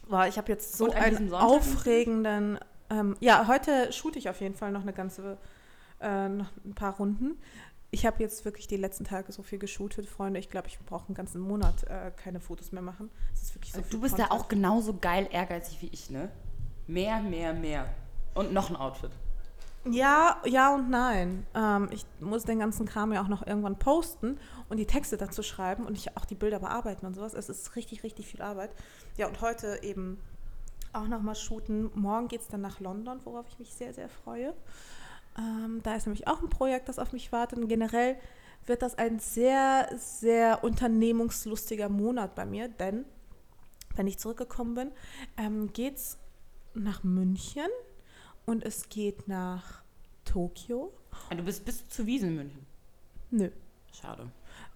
[0.09, 2.59] Boah, ich habe jetzt so einen aufregenden.
[2.91, 5.39] Ähm, ja, heute shoote ich auf jeden Fall noch eine ganze,
[6.01, 7.39] äh, noch ein paar Runden.
[7.91, 10.41] Ich habe jetzt wirklich die letzten Tage so viel geshootet, Freunde.
[10.41, 13.09] Ich glaube, ich brauche einen ganzen Monat äh, keine Fotos mehr machen.
[13.31, 14.33] Das ist wirklich so viel du bist Content.
[14.33, 16.31] auch genauso geil ehrgeizig wie ich, ne?
[16.87, 17.87] Mehr, mehr, mehr.
[18.35, 19.13] Und noch ein Outfit.
[19.91, 21.47] Ja, ja und nein.
[21.55, 25.43] Ähm, ich muss den ganzen Kram ja auch noch irgendwann posten und die Texte dazu
[25.43, 27.35] schreiben und ich auch die Bilder bearbeiten und sowas.
[27.35, 28.71] Es ist richtig, richtig viel Arbeit.
[29.17, 30.19] Ja, und heute eben
[30.95, 31.91] auch nochmal shooten.
[31.95, 34.55] Morgen geht es dann nach London, worauf ich mich sehr, sehr freue.
[35.39, 37.59] Ähm, da ist nämlich auch ein Projekt, das auf mich wartet.
[37.59, 38.17] Und generell
[38.67, 43.05] wird das ein sehr, sehr unternehmungslustiger Monat bei mir, denn
[43.97, 44.93] wenn ich zurückgekommen bin,
[45.37, 46.19] ähm, geht es
[46.75, 47.69] nach München
[48.47, 49.83] und es geht nach
[50.25, 50.93] Tokio.
[51.31, 52.67] Ah, Du bist bis zu Wiesen in München.
[53.31, 53.51] Nö.
[53.93, 54.31] Schade.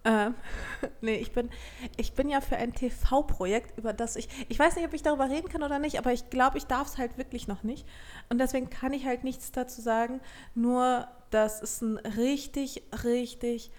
[0.05, 0.33] Ähm,
[1.01, 1.49] nee, ich bin,
[1.97, 5.29] ich bin ja für ein TV-Projekt, über das ich, ich weiß nicht, ob ich darüber
[5.29, 7.85] reden kann oder nicht, aber ich glaube, ich darf es halt wirklich noch nicht.
[8.29, 10.21] Und deswegen kann ich halt nichts dazu sagen,
[10.55, 13.71] nur, dass es ein richtig, richtig,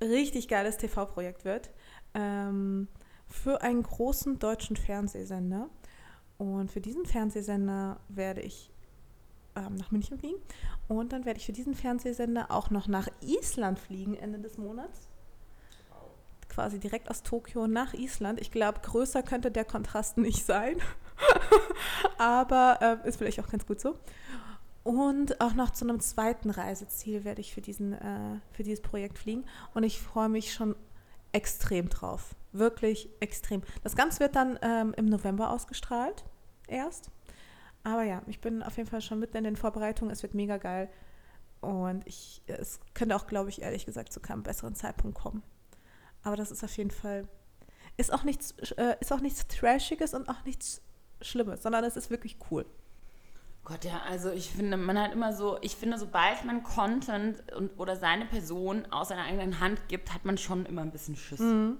[0.00, 1.70] richtig geiles TV-Projekt wird.
[2.14, 2.88] Ähm,
[3.28, 5.68] für einen großen deutschen Fernsehsender.
[6.38, 8.70] Und für diesen Fernsehsender werde ich
[9.56, 10.40] ähm, nach München fliegen.
[10.86, 15.08] Und dann werde ich für diesen Fernsehsender auch noch nach Island fliegen Ende des Monats.
[16.56, 18.40] Quasi direkt aus Tokio nach Island.
[18.40, 20.78] Ich glaube, größer könnte der Kontrast nicht sein.
[22.16, 23.98] aber äh, ist vielleicht auch ganz gut so.
[24.82, 29.18] Und auch noch zu einem zweiten Reiseziel werde ich für, diesen, äh, für dieses Projekt
[29.18, 29.44] fliegen.
[29.74, 30.74] Und ich freue mich schon
[31.32, 32.34] extrem drauf.
[32.52, 33.60] Wirklich extrem.
[33.82, 36.24] Das Ganze wird dann ähm, im November ausgestrahlt.
[36.68, 37.10] Erst.
[37.84, 40.10] Aber ja, ich bin auf jeden Fall schon mitten in den Vorbereitungen.
[40.10, 40.88] Es wird mega geil.
[41.60, 45.42] Und ich, es könnte auch, glaube ich, ehrlich gesagt zu keinem besseren Zeitpunkt kommen.
[46.26, 47.28] Aber das ist auf jeden Fall,
[47.96, 50.82] ist auch nichts, äh, ist auch nichts Trashiges und auch nichts
[51.20, 52.66] Schlimmes, sondern es ist wirklich cool.
[53.64, 57.78] Gott, ja, also ich finde, man hat immer so, ich finde, sobald man Content und,
[57.78, 61.38] oder seine Person aus seiner eigenen Hand gibt, hat man schon immer ein bisschen Schiss.
[61.38, 61.76] Mhm.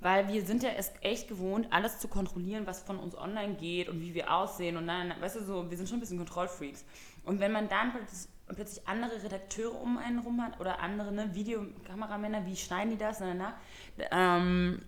[0.00, 3.88] Weil wir sind ja erst echt gewohnt, alles zu kontrollieren, was von uns online geht
[3.88, 6.84] und wie wir aussehen und dann, weißt du, so, wir sind schon ein bisschen Kontrollfreaks.
[7.22, 7.92] Und wenn man dann
[8.54, 13.20] plötzlich andere Redakteure um einen rum hat oder andere ne, Videokameramänner, wie schneiden die das?
[13.20, 13.54] Na, na,
[14.10, 14.82] ähm,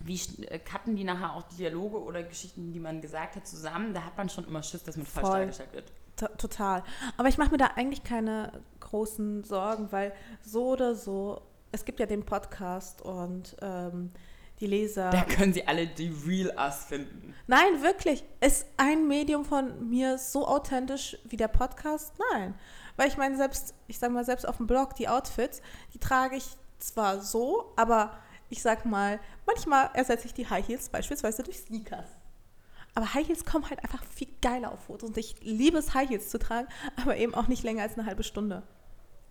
[0.00, 3.94] wie äh, cutten die nachher auch Dialoge oder Geschichten, die man gesagt hat, zusammen?
[3.94, 5.92] Da hat man schon immer Schiss, dass man falsch dargestellt wird.
[6.38, 6.82] Total.
[7.16, 12.00] Aber ich mache mir da eigentlich keine großen Sorgen, weil so oder so, es gibt
[12.00, 14.12] ja den Podcast und ähm,
[14.60, 15.10] die Leser.
[15.10, 17.34] Da können sie alle die Real Us finden.
[17.46, 18.24] Nein, wirklich.
[18.40, 22.14] Ist ein Medium von mir so authentisch wie der Podcast?
[22.32, 22.54] Nein.
[22.96, 25.62] Weil ich meine, selbst, ich sage mal, selbst auf dem Blog, die Outfits,
[25.94, 26.44] die trage ich
[26.78, 28.18] zwar so, aber
[28.50, 32.08] ich sag mal, manchmal ersetze ich die High Heels beispielsweise durch Sneakers.
[32.94, 35.10] Aber High Heels kommen halt einfach viel geiler auf Fotos.
[35.10, 38.06] Und ich liebe es, High Heels zu tragen, aber eben auch nicht länger als eine
[38.06, 38.62] halbe Stunde.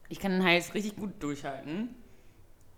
[0.08, 1.96] Ich kann den High Heels richtig gut durchhalten.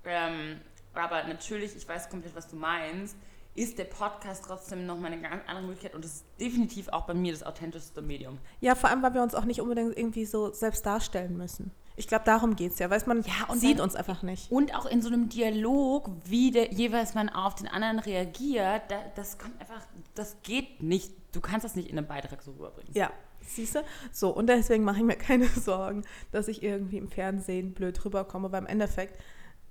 [0.04, 0.60] Ähm,
[0.94, 3.16] aber natürlich, ich weiß komplett, was du meinst
[3.54, 7.14] ist der Podcast trotzdem nochmal eine ganz andere Möglichkeit und das ist definitiv auch bei
[7.14, 8.38] mir das authentischste Medium.
[8.62, 11.72] Ja, vor allem, weil wir uns auch nicht unbedingt irgendwie so selbst darstellen müssen.
[11.98, 14.50] Ich glaube, darum geht es ja, weil man ja, sieht dann, uns einfach nicht.
[14.50, 19.02] Und auch in so einem Dialog, wie der, jeweils man auf den anderen reagiert, da,
[19.16, 19.82] das kommt einfach,
[20.16, 21.12] das geht nicht.
[21.34, 22.94] Du kannst das nicht in einem Beitrag so rüberbringen.
[22.94, 23.84] Ja, siehst du?
[24.14, 28.52] So, und deswegen mache ich mir keine Sorgen, dass ich irgendwie im Fernsehen blöd rüberkomme,
[28.54, 29.20] weil im Endeffekt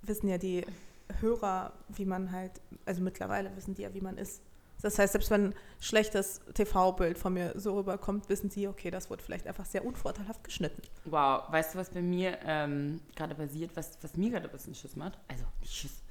[0.03, 0.67] wissen ja die
[1.21, 2.53] Hörer, wie man halt,
[2.87, 4.43] also mittlerweile wissen die ja, wie man ist.
[4.83, 9.11] Das heißt, selbst wenn ein schlechtes TV-Bild von mir so rüberkommt, wissen sie, okay, das
[9.11, 10.83] wurde vielleicht einfach sehr unvorteilhaft geschnitten.
[11.05, 14.75] Wow, weißt du, was bei mir ähm, gerade passiert, was, was mir gerade ein bisschen
[14.75, 15.19] Schiss macht?
[15.29, 16.03] Also, nicht Schiss.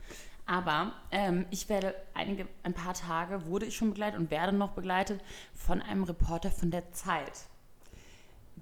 [0.45, 4.71] Aber ähm, ich werde einige, ein paar Tage wurde ich schon begleitet und werde noch
[4.71, 5.21] begleitet
[5.53, 7.48] von einem Reporter von der Zeit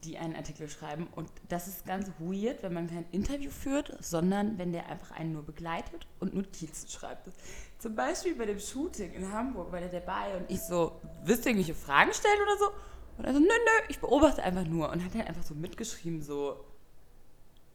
[0.04, 1.08] die einen Artikel schreiben.
[1.16, 5.34] Und das ist ganz weird, wenn man kein Interview führt, sondern wenn der einfach einen
[5.34, 7.30] nur begleitet und Notizen schreibt.
[7.80, 11.50] Zum Beispiel bei dem Shooting in Hamburg war der dabei und ich so, willst du
[11.50, 12.66] irgendwelche Fragen stellen oder so?
[13.18, 14.92] Und er so, nö, nö, ich beobachte einfach nur.
[14.92, 16.64] Und hat dann einfach so mitgeschrieben, so,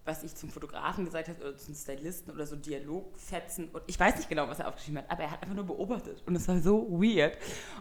[0.05, 3.69] was ich zum Fotografen gesagt habe oder zum Stylisten oder so Dialogfetzen.
[3.69, 6.23] Und ich weiß nicht genau, was er aufgeschrieben hat, aber er hat einfach nur beobachtet.
[6.27, 7.39] Und es war so weird.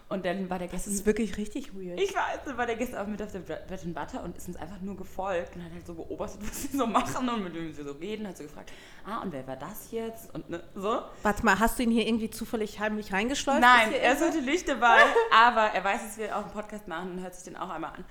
[0.08, 0.92] Und dann war der gestern.
[0.92, 2.00] Das ist wirklich richtig weird.
[2.00, 4.48] Ich weiß, dann war der gestern auch mit auf der Bread and Butter und ist
[4.48, 7.56] uns einfach nur gefolgt und hat halt so beobachtet, was sie so machen und mit
[7.56, 8.28] wem sie so reden.
[8.28, 8.72] Hat so gefragt,
[9.06, 10.34] ah, und wer war das jetzt?
[10.36, 11.02] Und ne, so.
[11.24, 13.62] Warte mal, hast du ihn hier irgendwie zufällig heimlich reingeschleust?
[13.62, 15.00] Nein, er ist heute nicht dabei,
[15.32, 17.94] aber er weiß, dass wir auch einen Podcast machen und hört sich den auch einmal
[17.94, 18.06] an.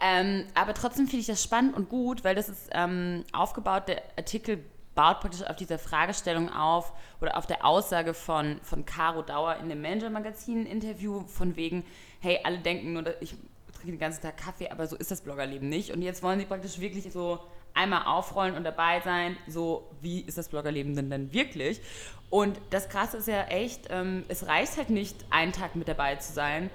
[0.00, 4.02] Ähm, aber trotzdem finde ich das spannend und gut, weil das ist ähm, aufgebaut, der
[4.16, 9.56] Artikel baut praktisch auf dieser Fragestellung auf oder auf der Aussage von, von Caro Dauer
[9.56, 11.84] in dem Manager-Magazin-Interview von wegen,
[12.20, 13.34] hey, alle denken nur, ich
[13.72, 15.90] trinke den ganzen Tag Kaffee, aber so ist das Bloggerleben nicht.
[15.92, 17.38] Und jetzt wollen sie praktisch wirklich so
[17.72, 21.80] einmal aufrollen und dabei sein, so wie ist das Bloggerleben denn dann wirklich?
[22.28, 26.16] Und das Krasse ist ja echt, ähm, es reicht halt nicht, einen Tag mit dabei
[26.16, 26.70] zu sein,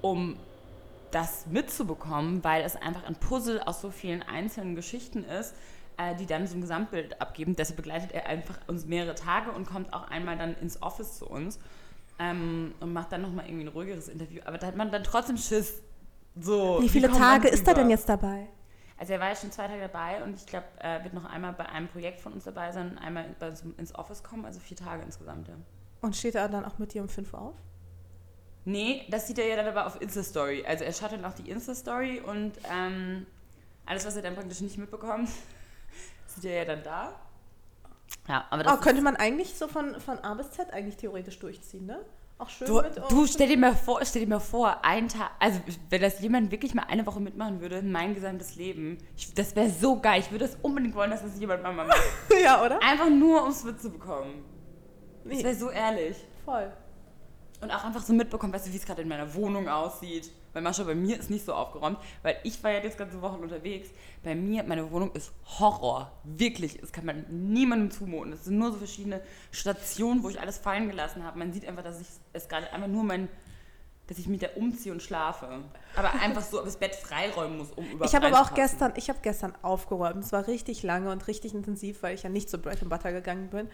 [0.00, 0.36] um
[1.14, 5.54] das mitzubekommen, weil es einfach ein Puzzle aus so vielen einzelnen Geschichten ist,
[5.96, 7.54] äh, die dann so ein Gesamtbild abgeben.
[7.54, 11.28] Deshalb begleitet er einfach uns mehrere Tage und kommt auch einmal dann ins Office zu
[11.28, 11.60] uns
[12.18, 14.40] ähm, und macht dann nochmal irgendwie ein ruhigeres Interview.
[14.44, 15.82] Aber da hat man dann trotzdem Schiss.
[16.40, 18.48] So, wie viele wie Tage ist er denn jetzt dabei?
[18.96, 21.52] Also er war ja schon zwei Tage dabei und ich glaube, er wird noch einmal
[21.52, 23.26] bei einem Projekt von uns dabei sein und einmal
[23.76, 25.54] ins Office kommen, also vier Tage insgesamt, ja.
[26.00, 27.54] Und steht er dann auch mit dir um fünf Uhr auf?
[28.64, 30.64] Nee, das sieht er ja dann aber auf Insta-Story.
[30.66, 33.26] Also er schaut dann auch die Insta-Story und ähm,
[33.84, 35.28] alles, was er dann praktisch nicht mitbekommt,
[36.26, 37.20] sieht er ja dann da.
[38.28, 41.38] Ja, aber das oh, könnte man eigentlich so von, von A bis Z eigentlich theoretisch
[41.38, 42.00] durchziehen, ne?
[42.36, 45.30] Auch schön du, mit du stell dir mal vor, stell dir mal vor, ein Tag,
[45.38, 49.54] also wenn das jemand wirklich mal eine Woche mitmachen würde, mein gesamtes Leben, ich, das
[49.54, 50.20] wäre so geil.
[50.20, 51.96] Ich würde das unbedingt wollen, dass das jemand mal macht.
[52.42, 52.82] ja, oder?
[52.82, 54.42] Einfach nur, um es mitzubekommen.
[55.24, 55.34] Nee.
[55.34, 56.16] Das wäre so ehrlich.
[56.44, 56.72] Voll.
[57.64, 60.30] Und auch einfach so mitbekommen, weißt du, wie es gerade in meiner Wohnung aussieht.
[60.52, 63.42] Weil Mascha, bei mir ist nicht so aufgeräumt, weil ich war ja jetzt ganze Wochen
[63.42, 63.88] unterwegs.
[64.22, 66.12] Bei mir, meine Wohnung ist Horror.
[66.24, 66.76] Wirklich.
[66.78, 68.34] Das kann man niemandem zumuten.
[68.34, 71.38] Es sind nur so verschiedene Stationen, wo ich alles fallen gelassen habe.
[71.38, 73.30] Man sieht einfach, dass ich es gerade einfach nur mein
[74.06, 75.62] dass ich mich da umziehe und schlafe.
[75.96, 79.08] Aber einfach so das Bett freiräumen muss, um überhaupt Ich habe aber auch gestern, ich
[79.08, 80.22] habe gestern aufgeräumt.
[80.22, 83.12] Es war richtig lange und richtig intensiv, weil ich ja nicht zu Bread and Butter
[83.12, 83.68] gegangen bin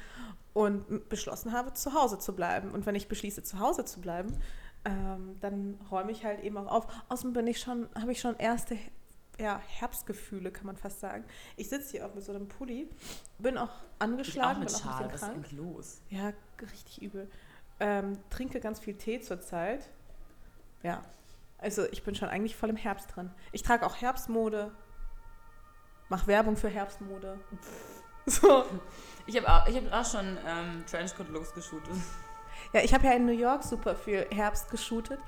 [0.52, 2.70] und beschlossen habe, zu Hause zu bleiben.
[2.70, 4.36] Und wenn ich beschließe, zu Hause zu bleiben,
[4.84, 6.86] ähm, dann räume ich halt eben auch auf.
[7.08, 8.78] Außerdem bin ich schon, habe ich schon erste
[9.38, 11.24] ja, Herbstgefühle, kann man fast sagen.
[11.56, 12.88] Ich sitze hier auch mit so einem Pulli,
[13.38, 15.52] bin auch Ich auch angeschlagen, mit bin auch ein bisschen was ist krank.
[15.52, 16.02] los?
[16.10, 17.30] Ja, richtig übel.
[17.80, 19.88] Ähm, trinke ganz viel Tee zurzeit.
[20.82, 21.02] Ja,
[21.58, 23.30] also ich bin schon eigentlich voll im Herbst drin.
[23.52, 24.72] Ich trage auch Herbstmode,
[26.08, 27.38] mache Werbung für Herbstmode.
[28.26, 28.64] So.
[29.26, 31.94] Ich habe auch, ich hab auch schon ähm, Trenchcoat-Looks geshootet.
[32.72, 35.18] Ja, ich habe ja in New York super viel Herbst geshootet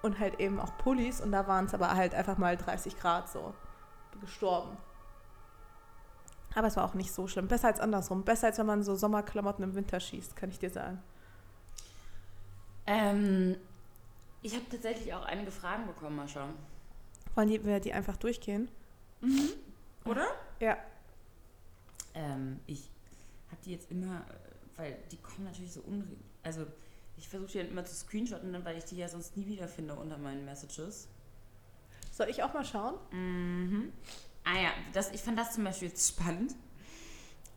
[0.00, 3.28] und halt eben auch Pullis und da waren es aber halt einfach mal 30 Grad
[3.28, 3.54] so.
[4.12, 4.76] Bin gestorben.
[6.54, 7.48] Aber es war auch nicht so schlimm.
[7.48, 8.24] Besser als andersrum.
[8.24, 11.02] Besser als wenn man so Sommerklamotten im Winter schießt, kann ich dir sagen.
[12.86, 13.56] Ähm,
[14.42, 16.48] ich habe tatsächlich auch einige Fragen bekommen, Mascha.
[17.34, 18.68] Wollen die, wir die einfach durchgehen?
[20.04, 20.26] Oder?
[20.60, 20.76] Ja.
[22.14, 22.90] Ähm, ich
[23.50, 26.08] habe die jetzt immer, äh, weil die kommen natürlich so unre...
[26.42, 26.66] Also
[27.16, 29.94] ich versuche die dann immer zu screenshotten, dann, weil ich die ja sonst nie wiederfinde
[29.94, 31.08] unter meinen Messages.
[32.10, 32.94] Soll ich auch mal schauen?
[33.12, 33.92] Mhm.
[34.44, 36.54] Ah ja, das, ich fand das zum Beispiel jetzt spannend.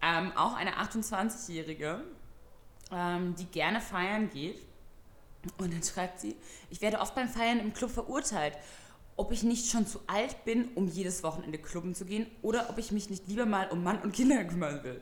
[0.01, 2.03] Ähm, auch eine 28-Jährige,
[2.91, 4.59] ähm, die gerne feiern geht.
[5.57, 6.35] Und dann schreibt sie,
[6.69, 8.57] ich werde oft beim Feiern im Club verurteilt,
[9.17, 12.77] ob ich nicht schon zu alt bin, um jedes Wochenende klubben zu gehen oder ob
[12.77, 15.01] ich mich nicht lieber mal um Mann und Kinder kümmern will.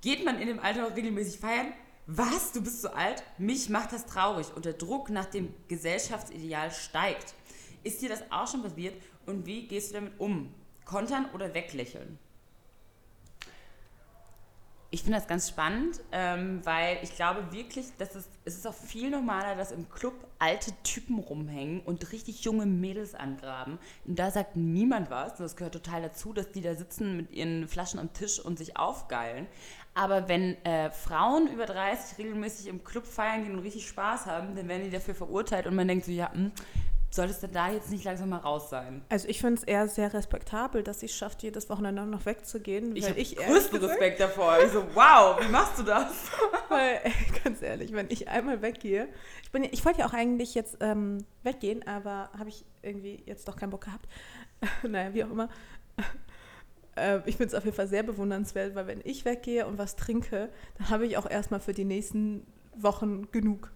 [0.00, 1.72] Geht man in dem Alter auch regelmäßig feiern?
[2.06, 2.52] Was?
[2.52, 3.22] Du bist so alt?
[3.38, 7.34] Mich macht das traurig und der Druck nach dem Gesellschaftsideal steigt.
[7.82, 8.94] Ist dir das auch schon passiert
[9.26, 10.54] und wie gehst du damit um?
[10.84, 12.18] Kontern oder weglächeln?
[14.92, 18.74] Ich finde das ganz spannend, ähm, weil ich glaube wirklich, dass es, es ist auch
[18.74, 23.78] viel normaler, dass im Club alte Typen rumhängen und richtig junge Mädels angraben.
[24.04, 25.32] Und da sagt niemand was.
[25.38, 28.58] Und das gehört total dazu, dass die da sitzen mit ihren Flaschen am Tisch und
[28.58, 29.46] sich aufgeilen.
[29.94, 34.56] Aber wenn äh, Frauen über 30 regelmäßig im Club feiern gehen und richtig Spaß haben,
[34.56, 36.50] dann werden die dafür verurteilt und man denkt so, ja, hm,
[37.10, 39.02] solltest du da jetzt nicht langsam mal raus sein?
[39.08, 42.94] Also ich finde es eher sehr respektabel, dass sie es schafft, jedes Wochenende noch wegzugehen.
[42.94, 44.58] Ich habe größten Respekt davor.
[44.64, 46.30] Ich so, wow, wie machst du das?
[46.68, 47.00] Weil,
[47.44, 49.08] ganz ehrlich, wenn ich einmal weggehe,
[49.42, 53.48] ich, bin ich wollte ja auch eigentlich jetzt ähm, weggehen, aber habe ich irgendwie jetzt
[53.48, 54.08] doch keinen Bock gehabt.
[54.88, 55.48] naja, wie auch immer.
[56.96, 59.94] Äh, ich finde es auf jeden Fall sehr bewundernswert, weil wenn ich weggehe und was
[59.94, 62.44] trinke, dann habe ich auch erstmal für die nächsten
[62.74, 63.70] Wochen genug.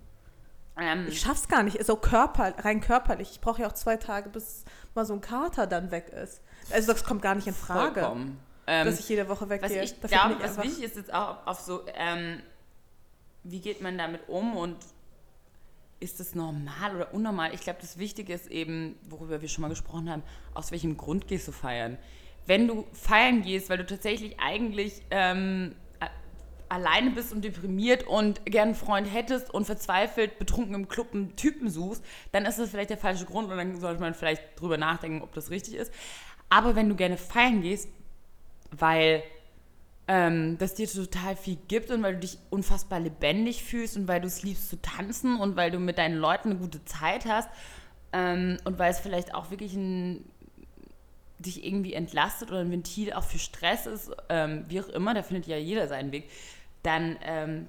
[0.78, 3.30] Ähm, Ich schaff's gar nicht, so körper, rein körperlich.
[3.32, 6.40] Ich brauche ja auch zwei Tage, bis mal so ein Kater dann weg ist.
[6.72, 8.40] Also das kommt gar nicht in Frage, vollkommen.
[8.66, 9.84] Ähm, dass ich jede Woche was weggehe.
[9.84, 12.40] ich Dafür glaube, was wichtig ist jetzt auch auf so, ähm,
[13.42, 14.76] wie geht man damit um und
[16.00, 17.54] ist es normal oder unnormal?
[17.54, 20.22] Ich glaube, das Wichtige ist eben, worüber wir schon mal gesprochen haben,
[20.54, 21.98] aus welchem Grund gehst du feiern?
[22.46, 25.74] Wenn du feiern gehst, weil du tatsächlich eigentlich ähm,
[26.74, 31.36] alleine bist und deprimiert und gern einen Freund hättest und verzweifelt betrunken im Club einen
[31.36, 34.76] Typen suchst, dann ist das vielleicht der falsche Grund und dann sollte man vielleicht drüber
[34.76, 35.92] nachdenken, ob das richtig ist.
[36.50, 37.88] Aber wenn du gerne feiern gehst,
[38.70, 39.22] weil
[40.08, 44.20] ähm, das dir total viel gibt und weil du dich unfassbar lebendig fühlst und weil
[44.20, 47.48] du es liebst zu tanzen und weil du mit deinen Leuten eine gute Zeit hast
[48.12, 50.24] ähm, und weil es vielleicht auch wirklich ein
[51.38, 55.22] dich irgendwie entlastet oder ein Ventil auch für Stress ist, ähm, wie auch immer, da
[55.22, 56.30] findet ja jeder seinen Weg,
[56.84, 57.68] dann, ähm,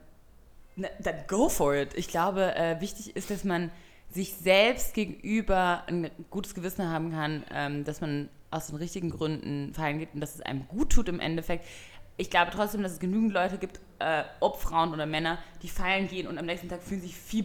[0.75, 1.95] na, dann go for it.
[1.95, 3.71] Ich glaube, äh, wichtig ist, dass man
[4.11, 9.73] sich selbst gegenüber ein gutes Gewissen haben kann, ähm, dass man aus den richtigen Gründen
[9.73, 11.65] feiern geht und dass es einem gut tut im Endeffekt.
[12.17, 16.07] Ich glaube trotzdem, dass es genügend Leute gibt, äh, ob Frauen oder Männer, die feiern
[16.07, 17.43] gehen und am nächsten Tag fühlen sich viel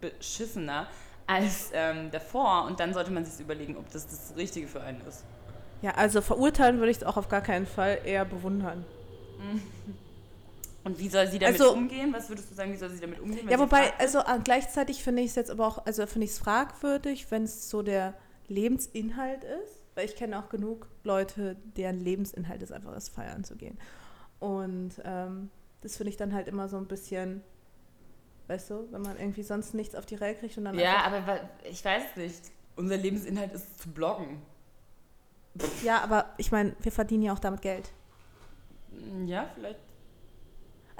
[0.00, 0.86] beschissener
[1.26, 2.64] als ähm, davor.
[2.64, 5.24] Und dann sollte man sich überlegen, ob das das Richtige für einen ist.
[5.82, 8.84] Ja, also verurteilen würde ich es auch auf gar keinen Fall, eher bewundern.
[10.84, 12.12] Und wie soll sie damit Also- umgehen?
[12.12, 13.48] Was würdest du sagen, wie soll sie damit umgehen?
[13.48, 16.38] Ja, wobei, also äh, gleichzeitig finde ich es jetzt aber auch, also finde ich es
[16.38, 18.14] fragwürdig, wenn es so der
[18.48, 23.54] Lebensinhalt ist, weil ich kenne auch genug Leute, deren Lebensinhalt ist, einfach das Feiern zu
[23.56, 23.78] gehen.
[24.40, 25.50] Und ähm,
[25.82, 27.42] das finde ich dann halt immer so ein bisschen,
[28.48, 31.48] weißt du, wenn man irgendwie sonst nichts auf die Reihe kriegt und dann Ja, aber
[31.70, 32.42] ich weiß es nicht.
[32.74, 34.42] Unser Lebensinhalt ist zu bloggen.
[35.84, 37.92] ja, aber ich meine, wir verdienen ja auch damit Geld.
[39.26, 39.78] Ja, vielleicht.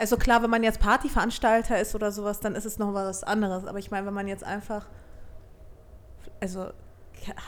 [0.02, 3.64] Also klar, wenn man jetzt Partyveranstalter ist oder sowas, dann ist es noch was anderes.
[3.64, 4.88] Aber ich meine, wenn man jetzt einfach,
[6.40, 6.70] also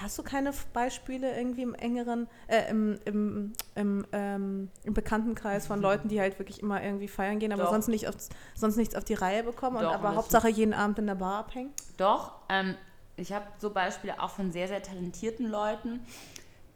[0.01, 5.81] hast du keine Beispiele irgendwie im engeren, äh, im, im, im, ähm, im Bekanntenkreis von
[5.81, 7.73] Leuten, die halt wirklich immer irgendwie feiern gehen, aber Doch.
[7.73, 8.15] sonst, nicht auf,
[8.55, 11.09] sonst nichts auf die Reihe bekommen und Doch, aber und das Hauptsache jeden Abend in
[11.09, 11.73] der Bar abhängen?
[11.97, 12.77] Doch, ähm,
[13.17, 16.07] ich habe so Beispiele auch von sehr, sehr talentierten Leuten,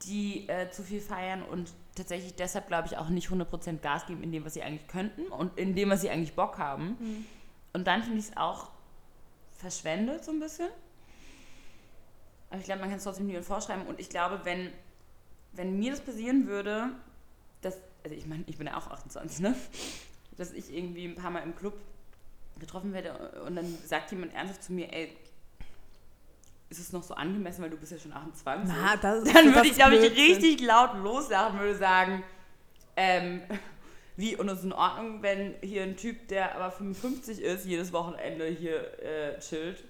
[0.02, 4.22] die äh, zu viel feiern und tatsächlich deshalb, glaube ich, auch nicht 100% Gas geben
[4.22, 6.96] in dem, was sie eigentlich könnten und in dem, was sie eigentlich Bock haben.
[6.98, 7.26] Mhm.
[7.72, 8.70] Und dann finde ich es auch
[9.58, 10.68] verschwendet so ein bisschen.
[12.50, 13.86] Aber ich glaube, man kann es trotzdem niemand vorschreiben.
[13.86, 14.72] Und ich glaube, wenn,
[15.52, 16.90] wenn mir das passieren würde,
[17.60, 19.54] dass, also ich meine, ich bin ja auch 28, ne?
[20.36, 21.74] Dass ich irgendwie ein paar Mal im Club
[22.58, 25.16] getroffen werde und dann sagt jemand ernsthaft zu mir, ey,
[26.70, 28.74] ist es noch so angemessen, weil du bist ja schon 28.
[28.74, 32.22] Na, das, dann würde ich, glaube ich, richtig laut loslachen, würde sagen,
[32.96, 33.42] ähm,
[34.16, 37.92] wie, und es ist in Ordnung, wenn hier ein Typ, der aber 55 ist, jedes
[37.92, 39.84] Wochenende hier äh, chillt.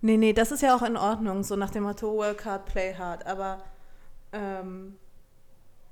[0.00, 2.94] Nee, nee, das ist ja auch in Ordnung, so nach dem Motto Work hard, play
[2.94, 3.62] hard, aber
[4.32, 4.96] ähm,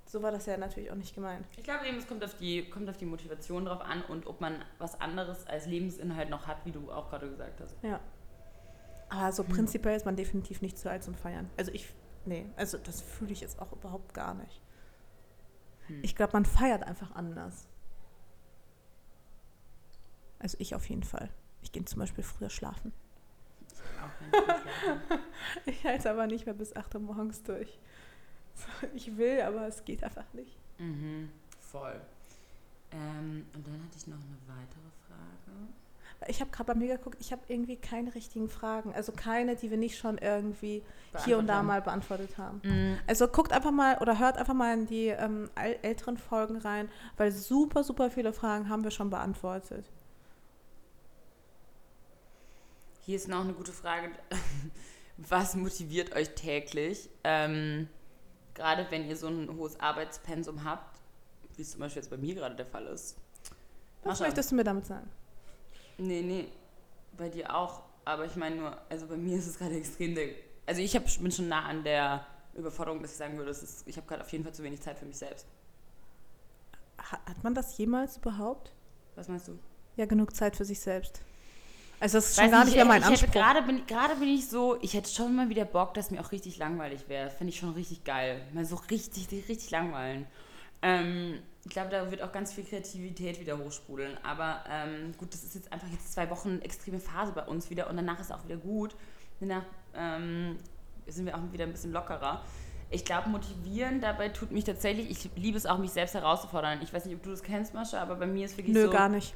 [0.06, 1.46] so war das ja natürlich auch nicht gemeint.
[1.56, 4.40] Ich glaube eben, es kommt auf, die, kommt auf die Motivation drauf an und ob
[4.40, 7.76] man was anderes als Lebensinhalt noch hat, wie du auch gerade gesagt hast.
[7.82, 8.00] Ja.
[9.10, 11.50] Aber so prinzipiell ist man definitiv nicht zu alt zum Feiern.
[11.56, 11.92] Also ich,
[12.26, 14.60] nee, also das fühle ich jetzt auch überhaupt gar nicht.
[15.86, 16.00] Hm.
[16.02, 17.66] Ich glaube, man feiert einfach anders.
[20.38, 21.30] Also ich auf jeden Fall.
[21.62, 22.92] Ich gehe zum Beispiel früher schlafen.
[25.66, 27.78] Ich halte aber nicht mehr bis 8 Uhr morgens durch.
[28.94, 30.56] Ich will, aber es geht einfach nicht.
[30.78, 32.00] Mhm, voll.
[32.90, 34.97] Ähm, und dann hatte ich noch eine weitere Frage.
[36.26, 38.92] Ich habe gerade bei mir geguckt, ich habe irgendwie keine richtigen Fragen.
[38.92, 40.82] Also keine, die wir nicht schon irgendwie
[41.24, 42.60] hier und da mal beantwortet haben.
[42.64, 42.98] Mhm.
[43.06, 47.30] Also guckt einfach mal oder hört einfach mal in die ähm, älteren Folgen rein, weil
[47.30, 49.86] super, super viele Fragen haben wir schon beantwortet.
[53.00, 54.10] Hier ist noch eine gute Frage.
[55.16, 57.08] Was motiviert euch täglich?
[57.24, 57.88] Ähm,
[58.54, 61.00] gerade wenn ihr so ein hohes Arbeitspensum habt,
[61.56, 63.16] wie es zum Beispiel jetzt bei mir gerade der Fall ist.
[64.04, 65.08] Was möchtest du mir damit sagen?
[65.98, 66.48] Nee, nee,
[67.16, 67.82] bei dir auch.
[68.04, 70.14] Aber ich meine nur, also bei mir ist es gerade extrem.
[70.14, 70.28] Der,
[70.66, 73.96] also ich hab, bin schon nah an der Überforderung, dass ich sagen würde, ist, ich
[73.96, 75.46] habe gerade auf jeden Fall zu wenig Zeit für mich selbst.
[76.98, 78.72] Hat man das jemals überhaupt?
[79.14, 79.58] Was meinst du?
[79.96, 81.20] Ja, genug Zeit für sich selbst.
[82.00, 83.32] Also das ist schon gar nicht mehr mein Anspruch.
[83.32, 86.30] Gerade bin, gerade bin ich so, ich hätte schon mal wieder Bock, dass mir auch
[86.30, 87.30] richtig langweilig wäre.
[87.30, 88.40] Finde ich schon richtig geil.
[88.52, 90.26] Mal so richtig, richtig langweilen.
[90.82, 94.16] Ähm, ich glaube, da wird auch ganz viel Kreativität wieder hochsprudeln.
[94.22, 97.90] Aber ähm, gut, das ist jetzt einfach jetzt zwei Wochen extreme Phase bei uns wieder
[97.90, 98.94] und danach ist auch wieder gut.
[99.40, 99.64] Danach
[99.94, 100.56] ähm,
[101.06, 102.42] sind wir auch wieder ein bisschen lockerer.
[102.90, 106.80] Ich glaube, motivieren dabei tut mich tatsächlich, ich liebe es auch, mich selbst herauszufordern.
[106.82, 108.90] Ich weiß nicht, ob du das kennst, Mascha, aber bei mir ist wirklich Nö, so...
[108.90, 109.34] Nö, gar nicht.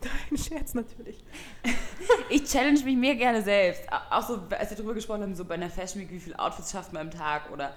[0.00, 1.22] Dein Scherz natürlich.
[2.30, 3.82] ich challenge mich mir gerne selbst.
[4.10, 6.72] Auch so, als wir darüber gesprochen haben, so bei einer Fashion Week, wie viele Outfits
[6.72, 7.74] schafft man im Tag oder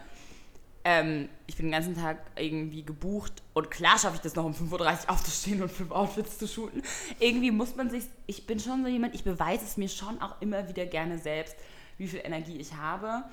[0.89, 4.53] ähm, ich bin den ganzen Tag irgendwie gebucht und klar schaffe ich das noch um
[4.53, 4.71] 5.30
[5.03, 6.81] Uhr aufzustehen und fünf Outfits zu shooten.
[7.19, 10.41] Irgendwie muss man sich, ich bin schon so jemand, ich beweise es mir schon auch
[10.41, 11.57] immer wieder gerne selbst,
[11.97, 13.25] wie viel Energie ich habe.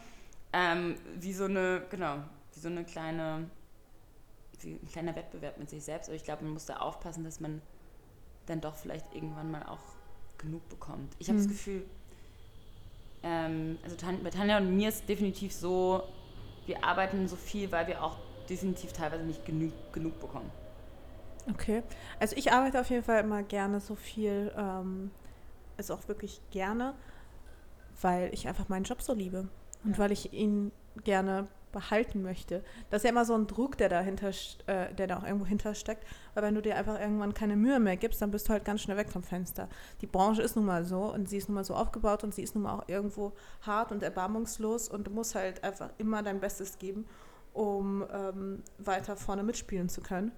[0.52, 2.16] Ähm, wie so eine, genau,
[2.54, 3.48] wie so eine kleine,
[4.64, 6.08] ein kleiner Wettbewerb mit sich selbst.
[6.08, 7.62] Aber ich glaube, man muss da aufpassen, dass man
[8.46, 9.94] dann doch vielleicht irgendwann mal auch
[10.38, 11.14] genug bekommt.
[11.20, 11.42] Ich habe mhm.
[11.44, 11.84] das Gefühl,
[13.22, 16.02] ähm, also bei Tanja und mir ist definitiv so,
[16.66, 18.16] wir arbeiten so viel, weil wir auch
[18.48, 20.50] definitiv teilweise nicht genug, genug bekommen.
[21.50, 21.82] Okay.
[22.20, 25.10] Also ich arbeite auf jeden Fall immer gerne so viel, ähm,
[25.76, 26.94] also auch wirklich gerne,
[28.00, 29.48] weil ich einfach meinen Job so liebe
[29.84, 29.98] und ja.
[29.98, 30.72] weil ich ihn
[31.04, 32.64] gerne behalten möchte.
[32.88, 34.30] Das ist ja immer so ein Druck, der dahinter,
[34.66, 36.06] äh, der da auch irgendwo hintersteckt.
[36.32, 38.80] Weil wenn du dir einfach irgendwann keine Mühe mehr gibst, dann bist du halt ganz
[38.80, 39.68] schnell weg vom Fenster.
[40.00, 42.42] Die Branche ist nun mal so und sie ist nun mal so aufgebaut und sie
[42.42, 46.40] ist nun mal auch irgendwo hart und erbarmungslos und du musst halt einfach immer dein
[46.40, 47.04] Bestes geben,
[47.52, 50.32] um ähm, weiter vorne mitspielen zu können.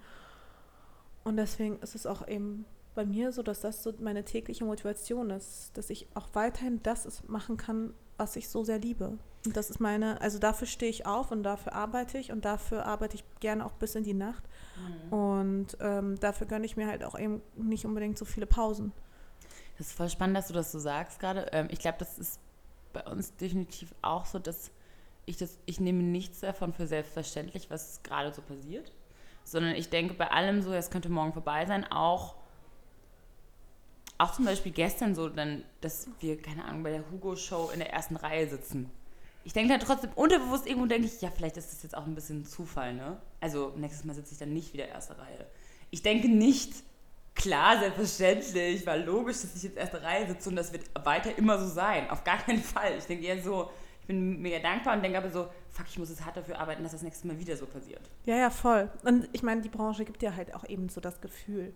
[1.22, 5.31] Und deswegen ist es auch eben bei mir so, dass das so meine tägliche Motivation
[5.31, 9.18] ist, dass ich auch weiterhin das machen kann, was ich so sehr liebe.
[9.44, 12.85] Und das ist meine, also dafür stehe ich auf und dafür arbeite ich und dafür
[12.85, 14.42] arbeite ich gerne auch bis in die Nacht.
[14.76, 15.12] Mhm.
[15.12, 18.92] Und ähm, dafür gönne ich mir halt auch eben nicht unbedingt so viele Pausen.
[19.79, 21.46] Das ist voll spannend, dass du das so sagst gerade.
[21.52, 22.40] Ähm, ich glaube, das ist
[22.92, 24.70] bei uns definitiv auch so, dass
[25.26, 28.92] ich das, ich nehme nichts davon für selbstverständlich, was gerade so passiert.
[29.44, 32.35] Sondern ich denke bei allem so, es könnte morgen vorbei sein, auch
[34.18, 37.92] auch zum Beispiel gestern so, dann, dass wir, keine Ahnung, bei der Hugo-Show in der
[37.92, 38.90] ersten Reihe sitzen
[39.46, 42.16] ich denke dann trotzdem unterbewusst irgendwo denke ich, ja, vielleicht ist das jetzt auch ein
[42.16, 43.16] bisschen Zufall, ne?
[43.40, 45.46] Also nächstes Mal sitze ich dann nicht wieder erste Reihe.
[45.92, 46.72] Ich denke nicht,
[47.36, 51.60] klar, selbstverständlich, war logisch, dass ich jetzt erste Reihe sitze und das wird weiter immer
[51.60, 52.10] so sein.
[52.10, 52.98] Auf gar keinen Fall.
[52.98, 56.08] Ich denke eher so, ich bin mega dankbar und denke aber so, fuck, ich muss
[56.08, 58.02] jetzt hart dafür arbeiten, dass das nächste Mal wieder so passiert.
[58.24, 58.90] Ja, ja, voll.
[59.04, 61.72] Und ich meine, die Branche gibt dir halt auch eben so das Gefühl.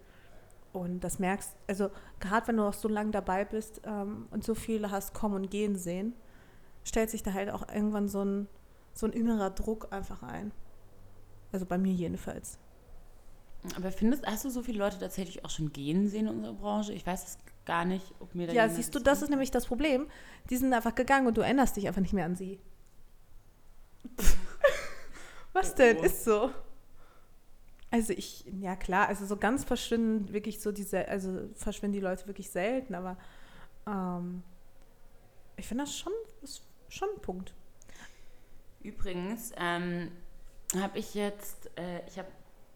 [0.73, 1.91] Und das merkst, also
[2.21, 5.51] gerade wenn du auch so lange dabei bist ähm, und so viele hast kommen und
[5.51, 6.15] gehen sehen,
[6.85, 8.49] stellt sich da halt auch irgendwann so ein,
[8.93, 10.53] so ein innerer Druck einfach ein.
[11.53, 12.59] Also bei mir jedenfalls.
[13.77, 16.93] Aber findest, hast du so viele Leute tatsächlich auch schon gehen sehen in unserer Branche?
[16.93, 19.51] Ich weiß es gar nicht, ob mir da Ja, siehst du, das das ist nämlich
[19.51, 20.07] das Problem.
[20.49, 22.59] Die sind einfach gegangen und du erinnerst dich einfach nicht mehr an sie.
[25.53, 25.99] Was denn?
[25.99, 26.03] Oh.
[26.03, 26.51] Ist so.
[27.91, 32.27] Also ich, ja klar, also so ganz verschwinden wirklich so diese, also verschwinden die Leute
[32.29, 33.17] wirklich selten, aber
[33.87, 34.43] ähm,
[35.57, 36.13] ich finde das schon,
[36.43, 37.53] ist schon ein Punkt.
[38.83, 40.13] Übrigens ähm,
[40.77, 42.29] habe ich jetzt, äh, ich habe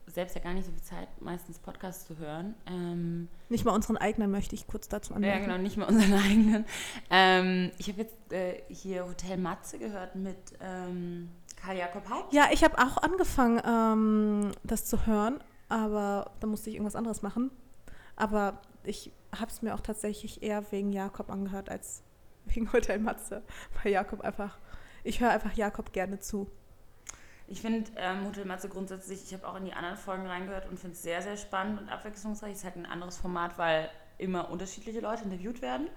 [0.06, 2.54] selbst ja gar nicht so viel Zeit, meistens Podcasts zu hören.
[2.66, 5.46] Ähm, Nicht mal unseren eigenen möchte ich kurz dazu ja, anmerken.
[5.46, 6.64] genau, nicht mal unseren eigenen.
[7.10, 11.30] Ähm, ich habe jetzt äh, hier Hotel Matze gehört mit ähm,
[11.64, 12.32] Karl Jakob Haupt.
[12.32, 17.22] Ja, ich habe auch angefangen, ähm, das zu hören, aber da musste ich irgendwas anderes
[17.22, 17.50] machen.
[18.16, 22.02] Aber ich habe es mir auch tatsächlich eher wegen Jakob angehört als
[22.46, 23.42] wegen Hotel Matze.
[23.82, 24.58] Weil Jakob einfach,
[25.02, 26.50] ich höre einfach Jakob gerne zu.
[27.46, 30.78] Ich finde ähm, Hotel Matze grundsätzlich, ich habe auch in die anderen Folgen reingehört und
[30.78, 32.52] finde es sehr, sehr spannend und abwechslungsreich.
[32.52, 35.88] Es ist halt ein anderes Format, weil immer unterschiedliche Leute interviewt werden.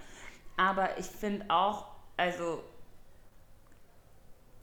[0.57, 1.87] Aber ich finde auch,
[2.17, 2.63] also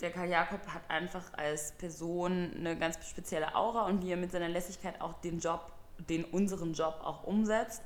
[0.00, 4.32] der Karl Jakob hat einfach als Person eine ganz spezielle Aura und wie er mit
[4.32, 5.72] seiner Lässigkeit auch den Job,
[6.08, 7.82] den unseren Job auch umsetzt.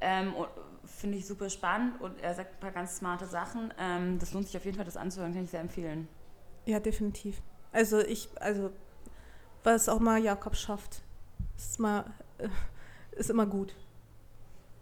[0.00, 0.34] Ähm,
[0.84, 3.74] Finde ich super spannend und er sagt ein paar ganz smarte Sachen.
[3.78, 6.08] Ähm, das lohnt sich auf jeden Fall, das anzuhören, kann ich sehr empfehlen.
[6.66, 7.42] Ja, definitiv.
[7.72, 8.70] Also ich, also
[9.64, 11.02] was auch mal Jakob schafft,
[11.56, 12.04] ist mal,
[12.38, 12.48] äh,
[13.12, 13.74] ist immer gut.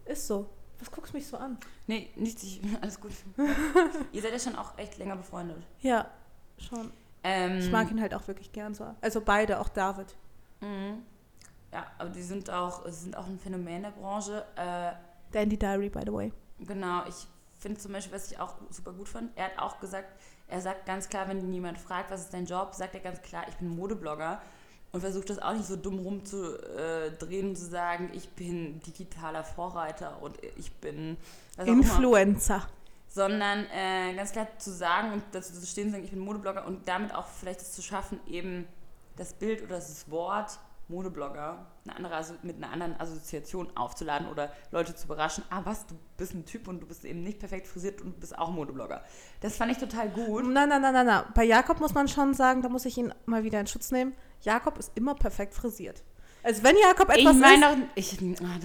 [0.04, 0.48] Ist so.
[0.78, 1.58] Was guckst du mich so an?
[1.86, 3.12] Nee, nichts, ich, alles gut.
[4.12, 5.62] Ihr seid ja schon auch echt länger befreundet.
[5.80, 6.10] Ja,
[6.58, 6.90] schon.
[7.24, 8.86] Ähm, Ich mag ihn halt auch wirklich gern so.
[9.00, 10.14] Also beide, auch David.
[10.60, 11.02] Mhm.
[11.72, 14.44] Ja, aber die sind auch, sind auch ein Phänomen der Branche.
[14.56, 14.92] Äh,
[15.32, 16.32] Dandy Diary, by the way.
[16.60, 17.26] genau, ich
[17.58, 20.08] finde zum Beispiel, was ich auch super gut fand, er hat auch gesagt,
[20.48, 23.44] er sagt ganz klar, wenn jemand fragt, was ist dein Job, sagt er ganz klar,
[23.48, 24.40] ich bin Modeblogger
[24.92, 30.22] und versucht das auch nicht so dumm rumzudrehen und zu sagen, ich bin digitaler Vorreiter
[30.22, 31.16] und ich bin
[31.64, 32.66] Influencer.
[33.08, 36.66] Sondern äh, ganz klar zu sagen und dazu zu stehen und sagen, ich bin Modeblogger
[36.66, 38.66] und damit auch vielleicht es zu schaffen, eben
[39.16, 44.52] das Bild oder das Wort Modeblogger eine andere, also mit einer anderen Assoziation aufzuladen oder
[44.70, 47.66] Leute zu überraschen, ah was, du bist ein Typ und du bist eben nicht perfekt
[47.66, 49.02] frisiert und du bist auch Modeblogger.
[49.40, 50.44] Das fand ich total gut.
[50.44, 51.24] Nein, nein, nein, nein, nein.
[51.34, 54.14] Bei Jakob muss man schon sagen, da muss ich ihn mal wieder in Schutz nehmen.
[54.42, 56.04] Jakob ist immer perfekt frisiert.
[56.42, 58.12] Also wenn Jakob Ich etwas meine ist...
[58.12, 58.58] doch, ich, ah,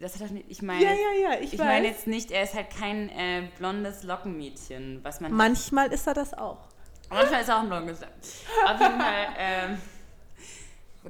[0.00, 2.44] das hat doch nicht, ich meine, Ja, ja, ja, ich, ich meine jetzt nicht, er
[2.44, 6.68] ist halt kein äh, blondes Lockenmädchen, was man Manchmal ist er das auch.
[7.10, 8.02] Manchmal ist er auch ein blondes.
[8.02, 9.78] Auf jeden Fall ähm,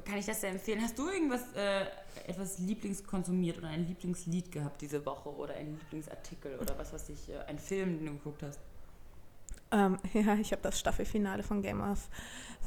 [0.03, 0.81] kann ich das sehr empfehlen.
[0.81, 1.85] Hast du irgendwas, äh,
[2.27, 7.29] etwas Lieblingskonsumiert oder ein Lieblingslied gehabt diese Woche oder ein Lieblingsartikel oder was weiß ich,
[7.29, 8.59] äh, ein Film, den du geguckt hast?
[9.71, 12.09] Ähm, ja, ich habe das Staffelfinale von Game of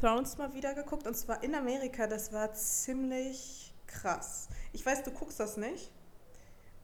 [0.00, 2.06] Thrones mal wieder geguckt und zwar in Amerika.
[2.06, 4.48] Das war ziemlich krass.
[4.72, 5.90] Ich weiß, du guckst das nicht.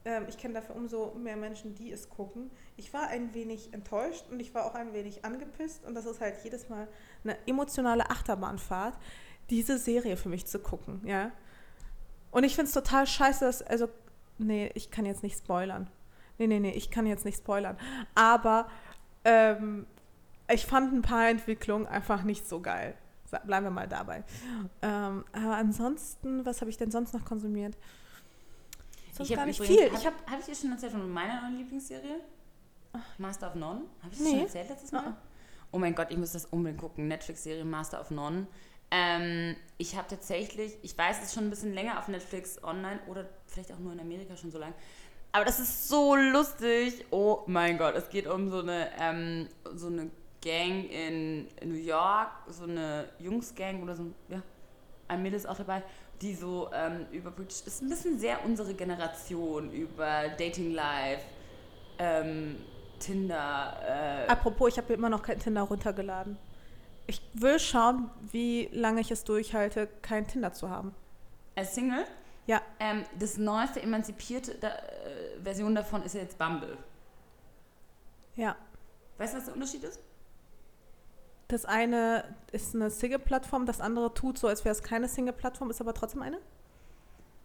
[0.08, 2.50] Ähm, ich kenne dafür umso mehr Menschen, die es gucken.
[2.78, 6.22] Ich war ein wenig enttäuscht und ich war auch ein wenig angepisst und das ist
[6.22, 6.88] halt jedes Mal
[7.24, 8.98] eine emotionale Achterbahnfahrt,
[9.50, 11.30] diese Serie für mich zu gucken, ja.
[12.30, 13.90] Und ich finde es total scheiße, dass, also,
[14.38, 15.90] nee, ich kann jetzt nicht spoilern.
[16.38, 17.76] Nee, nee, nee, ich kann jetzt nicht spoilern.
[18.14, 18.68] Aber
[19.26, 19.86] ähm,
[20.50, 22.94] ich fand ein paar Entwicklungen einfach nicht so geil.
[23.44, 24.24] Bleiben wir mal dabei.
[24.80, 27.76] Ähm, aber ansonsten, was habe ich denn sonst noch konsumiert?
[29.18, 29.90] Sonst ich gar nicht übrigens- viel.
[29.92, 32.20] Hab, Ich habe hab ich dir schon erzählt von meiner neuen Lieblingsserie?
[33.18, 33.82] Master of None?
[34.02, 34.30] Habe ich das Nee.
[34.30, 35.04] schon erzählt letztes Mal?
[35.08, 35.16] Ah.
[35.70, 37.08] Oh mein Gott, ich muss das unbedingt gucken.
[37.08, 38.46] Netflix-Serie Master of None.
[38.90, 42.98] Ähm, ich habe tatsächlich, ich weiß, es ist schon ein bisschen länger auf Netflix online
[43.06, 44.72] oder vielleicht auch nur in Amerika schon so lang.
[45.32, 47.04] Aber das ist so lustig.
[47.10, 50.10] Oh mein Gott, es geht um so eine, ähm, so eine
[50.40, 54.40] Gang in New York, so eine Jungsgang oder so, ja,
[55.08, 55.82] ein Mädel ist auch dabei,
[56.20, 61.24] die so ähm, über, ist ein bisschen sehr unsere Generation, über Dating Life,
[61.98, 62.56] ähm,
[62.98, 66.36] Tinder, äh, Apropos, ich habe immer noch kein Tinder runtergeladen.
[67.06, 70.94] Ich will schauen, wie lange ich es durchhalte, kein Tinder zu haben.
[71.54, 72.04] als Single.
[72.46, 72.62] Ja.
[72.80, 76.76] Ähm, das neueste emanzipierte da, äh, Version davon ist ja jetzt Bumble.
[78.36, 78.56] Ja.
[79.18, 80.00] Weißt du, was der Unterschied ist?
[81.48, 85.80] Das eine ist eine Single-Plattform, das andere tut so, als wäre es keine Single-Plattform, ist
[85.80, 86.38] aber trotzdem eine.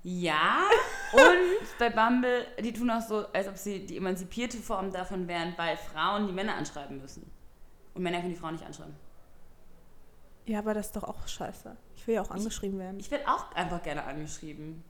[0.03, 0.63] Ja.
[1.13, 5.53] Und bei Bumble, die tun auch so, als ob sie die emanzipierte Form davon wären,
[5.57, 7.31] weil Frauen die Männer anschreiben müssen.
[7.93, 8.95] Und Männer können die Frauen nicht anschreiben.
[10.45, 11.77] Ja, aber das ist doch auch scheiße.
[11.95, 12.99] Ich will ja auch angeschrieben werden.
[12.99, 14.83] Ich werde auch einfach gerne angeschrieben.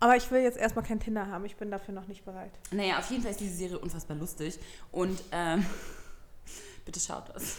[0.00, 1.44] Aber ich will jetzt erstmal kein Tinder haben.
[1.44, 2.52] Ich bin dafür noch nicht bereit.
[2.70, 4.58] Naja, auf jeden Fall ist diese Serie unfassbar lustig.
[4.92, 5.66] Und ähm,
[6.86, 7.58] Bitte schaut das.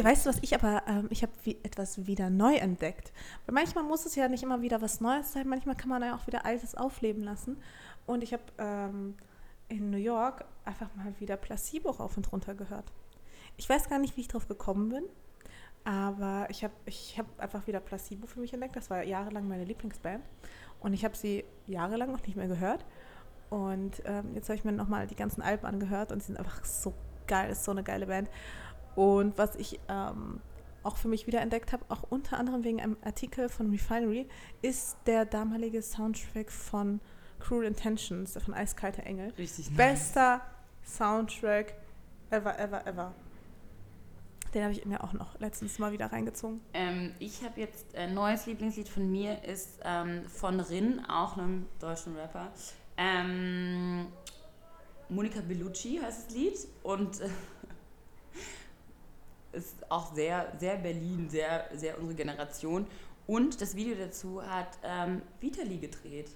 [0.00, 1.32] Weißt du, was ich aber, ähm, ich habe
[1.62, 3.12] etwas wieder neu entdeckt.
[3.46, 6.16] Weil manchmal muss es ja nicht immer wieder was Neues sein, manchmal kann man ja
[6.16, 7.58] auch wieder Altes aufleben lassen.
[8.06, 9.14] Und ich habe ähm,
[9.68, 12.92] in New York einfach mal wieder Placebo rauf und runter gehört.
[13.56, 15.04] Ich weiß gar nicht, wie ich drauf gekommen bin,
[15.84, 18.76] aber ich habe ich hab einfach wieder Placebo für mich entdeckt.
[18.76, 20.24] Das war jahrelang meine Lieblingsband.
[20.80, 22.84] Und ich habe sie jahrelang noch nicht mehr gehört.
[23.50, 26.64] Und ähm, jetzt habe ich mir nochmal die ganzen Alben angehört und sie sind einfach
[26.64, 26.92] so
[27.26, 28.28] geil, ist so eine geile Band.
[28.96, 30.40] Und was ich ähm,
[30.82, 34.26] auch für mich wieder entdeckt habe, auch unter anderem wegen einem Artikel von Refinery,
[34.62, 37.00] ist der damalige Soundtrack von
[37.38, 39.32] Cruel Intentions, von Eiskalte Engel.
[39.38, 39.76] Richtig nice.
[39.76, 40.40] Bester
[40.84, 41.74] Soundtrack
[42.30, 43.14] ever, ever, ever.
[44.54, 46.60] Den habe ich mir auch noch letztens mal wieder reingezogen.
[46.72, 51.66] Ähm, ich habe jetzt ein neues Lieblingslied von mir, ist ähm, von Rin, auch einem
[51.78, 52.50] deutschen Rapper.
[52.96, 54.06] Ähm,
[55.08, 57.28] Monika Bellucci heißt das Lied und äh,
[59.56, 62.86] ist auch sehr, sehr Berlin, sehr, sehr unsere Generation.
[63.26, 66.30] Und das Video dazu hat ähm, Vitali gedreht.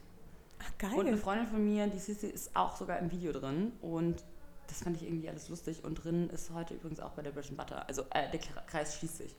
[0.58, 0.94] Ach, geil.
[0.94, 3.72] Und eine Freundin von mir, die Sissi, ist auch sogar im Video drin.
[3.80, 4.24] Und
[4.66, 5.84] das fand ich irgendwie alles lustig.
[5.84, 7.86] Und drin ist heute übrigens auch bei der Bread Butter.
[7.88, 9.36] Also äh, der Kreis schließt sich.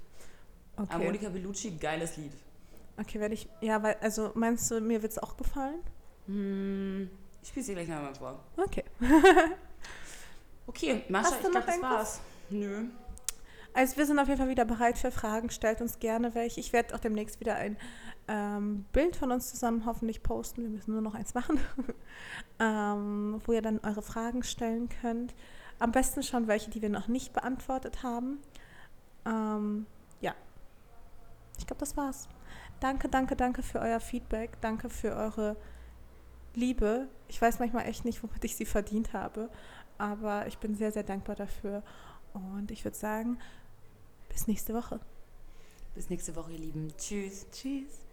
[0.77, 0.93] Okay.
[0.93, 2.31] Aber Monika Bellucci, geiles Lied.
[2.97, 3.49] Okay, werde ich.
[3.61, 5.81] Ja, weil, also meinst du, mir wird es auch gefallen?
[6.27, 7.09] Hm,
[7.41, 8.39] ich spiele sie gleich nochmal vor.
[8.57, 8.83] Okay.
[10.67, 12.21] okay, Mascha, ich glaube, das war's.
[12.49, 12.85] Nö.
[13.73, 15.49] Also wir sind auf jeden Fall wieder bereit für Fragen.
[15.49, 16.59] Stellt uns gerne welche.
[16.59, 17.77] Ich werde auch demnächst wieder ein
[18.27, 20.63] ähm, Bild von uns zusammen hoffentlich posten.
[20.63, 21.59] Wir müssen nur noch eins machen,
[22.59, 25.33] ähm, wo ihr dann eure Fragen stellen könnt.
[25.79, 28.39] Am besten schon welche, die wir noch nicht beantwortet haben.
[29.25, 29.85] Ähm,
[30.19, 30.35] ja,
[31.57, 32.27] ich glaube, das war's.
[32.79, 34.59] Danke, danke, danke für euer Feedback.
[34.61, 35.55] Danke für eure
[36.55, 37.07] Liebe.
[37.29, 39.49] Ich weiß manchmal echt nicht, womit ich sie verdient habe,
[39.97, 41.83] aber ich bin sehr, sehr dankbar dafür.
[42.33, 43.37] Und ich würde sagen,
[44.31, 44.99] bis nächste Woche.
[45.93, 46.93] Bis nächste Woche, ihr Lieben.
[46.97, 47.45] Tschüss.
[47.51, 48.10] Tschüss.